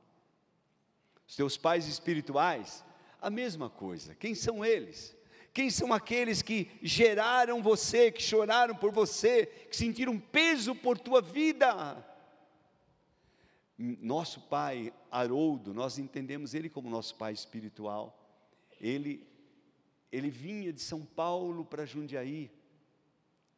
Os 1.27 1.37
teus 1.37 1.57
pais 1.57 1.87
espirituais, 1.87 2.85
a 3.21 3.31
mesma 3.31 3.71
coisa, 3.71 4.15
quem 4.15 4.35
são 4.35 4.65
eles? 4.65 5.17
Quem 5.53 5.69
são 5.69 5.93
aqueles 5.93 6.43
que 6.43 6.71
geraram 6.81 7.61
você, 7.63 8.11
que 8.13 8.23
choraram 8.23 8.75
por 8.75 8.93
você, 8.93 9.47
que 9.47 9.77
sentiram 9.77 10.19
peso 10.19 10.75
por 10.75 10.97
tua 10.97 11.21
vida? 11.21 12.07
Nosso 13.77 14.41
pai 14.43 14.93
Haroldo, 15.11 15.75
nós 15.75 15.99
entendemos 15.99 16.55
ele 16.55 16.69
como 16.69 16.89
nosso 16.89 17.15
pai 17.17 17.33
espiritual. 17.33 18.17
Ele 18.81 19.27
ele 20.13 20.29
vinha 20.29 20.73
de 20.73 20.81
São 20.81 21.05
Paulo 21.05 21.65
para 21.65 21.87
Jundiaí, 21.87 22.51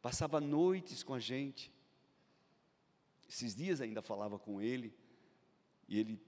passava 0.01 0.39
noites 0.39 1.01
com 1.01 1.13
a 1.13 1.19
gente. 1.19 1.73
Esses 3.27 3.55
dias 3.55 3.81
ainda 3.81 4.01
falava 4.01 4.37
com 4.37 4.61
ele, 4.61 4.93
e 5.87 5.99
ele 5.99 6.21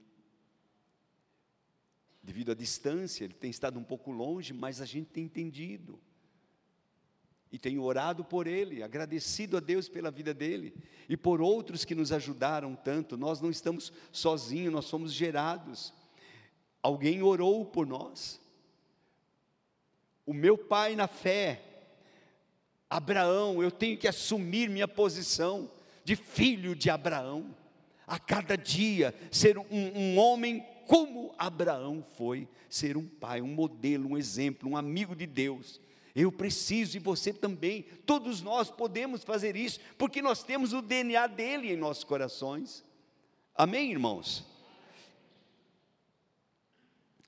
devido 2.26 2.50
à 2.50 2.54
distância, 2.56 3.22
ele 3.22 3.34
tem 3.34 3.48
estado 3.48 3.78
um 3.78 3.84
pouco 3.84 4.10
longe, 4.10 4.52
mas 4.52 4.80
a 4.80 4.84
gente 4.84 5.10
tem 5.10 5.22
entendido. 5.22 5.96
E 7.52 7.58
tenho 7.58 7.84
orado 7.84 8.24
por 8.24 8.48
ele, 8.48 8.82
agradecido 8.82 9.56
a 9.56 9.60
Deus 9.60 9.88
pela 9.88 10.10
vida 10.10 10.34
dele 10.34 10.74
e 11.08 11.16
por 11.16 11.40
outros 11.40 11.84
que 11.84 11.94
nos 11.94 12.10
ajudaram 12.10 12.74
tanto. 12.74 13.16
Nós 13.16 13.40
não 13.40 13.48
estamos 13.48 13.92
sozinhos, 14.10 14.72
nós 14.72 14.86
somos 14.86 15.12
gerados. 15.12 15.94
Alguém 16.82 17.22
orou 17.22 17.64
por 17.64 17.86
nós. 17.86 18.40
O 20.26 20.34
meu 20.34 20.58
pai 20.58 20.96
na 20.96 21.06
fé, 21.06 21.62
Abraão, 22.90 23.62
eu 23.62 23.70
tenho 23.70 23.96
que 23.96 24.08
assumir 24.08 24.68
minha 24.68 24.88
posição 24.88 25.70
de 26.04 26.16
filho 26.16 26.74
de 26.74 26.90
Abraão. 26.90 27.54
A 28.06 28.18
cada 28.18 28.56
dia, 28.56 29.12
ser 29.32 29.58
um, 29.58 29.64
um 29.70 30.18
homem 30.18 30.64
como 30.86 31.34
Abraão 31.36 32.02
foi 32.16 32.48
ser 32.70 32.96
um 32.96 33.06
pai, 33.06 33.42
um 33.42 33.48
modelo, 33.48 34.10
um 34.10 34.16
exemplo, 34.16 34.70
um 34.70 34.76
amigo 34.76 35.16
de 35.16 35.26
Deus. 35.26 35.80
Eu 36.14 36.30
preciso 36.30 36.96
e 36.96 37.00
você 37.00 37.32
também, 37.32 37.82
todos 38.06 38.40
nós 38.40 38.70
podemos 38.70 39.24
fazer 39.24 39.56
isso, 39.56 39.80
porque 39.98 40.22
nós 40.22 40.42
temos 40.42 40.72
o 40.72 40.80
DNA 40.80 41.26
dele 41.26 41.72
em 41.72 41.76
nossos 41.76 42.04
corações. 42.04 42.84
Amém, 43.54 43.90
irmãos? 43.90 44.46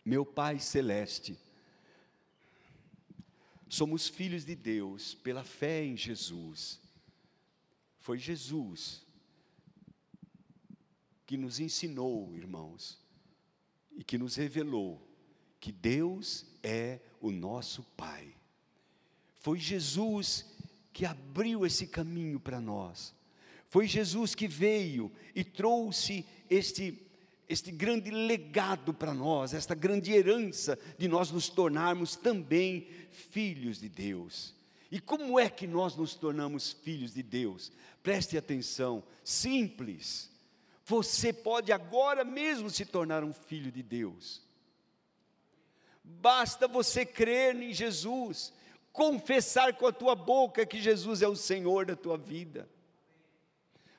Meu 0.04 0.24
Pai 0.24 0.58
Celeste, 0.58 1.36
somos 3.68 4.08
filhos 4.08 4.44
de 4.44 4.54
Deus 4.54 5.14
pela 5.14 5.42
fé 5.42 5.84
em 5.84 5.96
Jesus. 5.96 6.80
Foi 7.98 8.16
Jesus 8.16 9.06
que 11.28 11.36
nos 11.36 11.60
ensinou, 11.60 12.34
irmãos, 12.34 12.98
e 13.94 14.02
que 14.02 14.16
nos 14.16 14.36
revelou 14.36 15.06
que 15.60 15.70
Deus 15.70 16.46
é 16.62 17.00
o 17.20 17.30
nosso 17.30 17.82
Pai. 17.98 18.34
Foi 19.36 19.58
Jesus 19.58 20.46
que 20.90 21.04
abriu 21.04 21.66
esse 21.66 21.86
caminho 21.86 22.40
para 22.40 22.62
nós. 22.62 23.14
Foi 23.68 23.86
Jesus 23.86 24.34
que 24.34 24.48
veio 24.48 25.12
e 25.34 25.44
trouxe 25.44 26.24
este 26.48 27.04
este 27.46 27.70
grande 27.70 28.10
legado 28.10 28.92
para 28.92 29.14
nós, 29.14 29.54
esta 29.54 29.74
grande 29.74 30.12
herança 30.12 30.78
de 30.98 31.08
nós 31.08 31.30
nos 31.30 31.48
tornarmos 31.48 32.14
também 32.14 32.86
filhos 33.10 33.80
de 33.80 33.88
Deus. 33.88 34.54
E 34.90 35.00
como 35.00 35.38
é 35.38 35.48
que 35.48 35.66
nós 35.66 35.96
nos 35.96 36.14
tornamos 36.14 36.72
filhos 36.72 37.14
de 37.14 37.22
Deus? 37.22 37.72
Preste 38.02 38.36
atenção, 38.36 39.02
simples. 39.24 40.30
Você 40.88 41.34
pode 41.34 41.70
agora 41.70 42.24
mesmo 42.24 42.70
se 42.70 42.86
tornar 42.86 43.22
um 43.22 43.34
filho 43.34 43.70
de 43.70 43.82
Deus. 43.82 44.42
Basta 46.02 46.66
você 46.66 47.04
crer 47.04 47.54
em 47.54 47.74
Jesus, 47.74 48.54
confessar 48.90 49.74
com 49.74 49.86
a 49.86 49.92
tua 49.92 50.14
boca 50.14 50.64
que 50.64 50.80
Jesus 50.80 51.20
é 51.20 51.28
o 51.28 51.36
Senhor 51.36 51.84
da 51.84 51.94
tua 51.94 52.16
vida. 52.16 52.66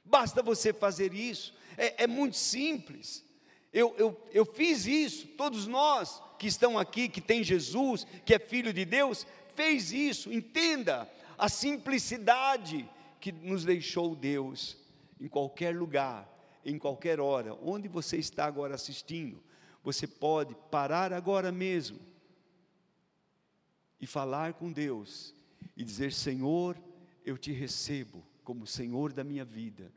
Basta 0.04 0.42
você 0.42 0.74
fazer 0.74 1.14
isso, 1.14 1.54
é, 1.78 2.06
é 2.06 2.08
muito 2.08 2.36
simples. 2.36 3.24
Eu, 3.72 3.94
eu, 3.96 4.28
eu 4.32 4.44
fiz 4.44 4.88
isso, 4.88 5.28
todos 5.28 5.68
nós 5.68 6.20
que 6.40 6.48
estão 6.48 6.76
aqui, 6.76 7.08
que 7.08 7.22
tem 7.22 7.44
Jesus, 7.44 8.08
que 8.26 8.34
é 8.34 8.40
filho 8.40 8.74
de 8.74 8.84
Deus, 8.84 9.28
fez 9.54 9.92
isso, 9.92 10.34
entenda 10.34 11.08
a 11.38 11.48
simplicidade 11.50 12.90
que 13.22 13.32
nos 13.32 13.64
deixou 13.64 14.16
Deus 14.16 14.76
em 15.22 15.28
qualquer 15.28 15.76
lugar 15.76 16.39
em 16.66 16.78
qualquer 16.78 17.20
hora, 17.20 17.54
onde 17.56 17.88
você 17.88 18.18
está 18.18 18.46
agora 18.46 18.76
assistindo, 18.76 19.42
você 19.84 20.06
pode 20.06 20.56
parar 20.70 21.14
agora 21.14 21.52
mesmo 21.52 22.00
e 24.00 24.06
falar 24.06 24.54
com 24.54 24.72
Deus 24.72 25.34
e 25.76 25.84
dizer: 25.84 26.12
Senhor, 26.12 26.78
eu 27.26 27.38
te 27.38 27.52
recebo 27.52 28.24
como 28.44 28.66
Senhor 28.66 29.14
da 29.14 29.24
minha 29.24 29.46
vida. 29.46 29.92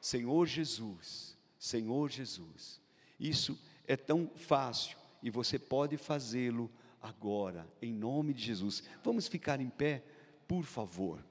Senhor 0.00 0.46
Jesus, 0.46 1.36
Senhor 1.58 2.10
Jesus. 2.10 2.80
Isso 3.18 3.58
é 3.86 3.96
tão 3.96 4.30
fácil 4.34 4.96
e 5.22 5.30
você 5.30 5.58
pode 5.58 5.96
fazê-lo 5.96 6.70
agora, 7.02 7.66
em 7.82 7.92
nome 7.92 8.32
de 8.32 8.42
Jesus. 8.42 8.82
Vamos 9.02 9.28
ficar 9.28 9.60
em 9.60 9.68
pé, 9.68 10.02
por 10.48 10.64
favor. 10.64 11.22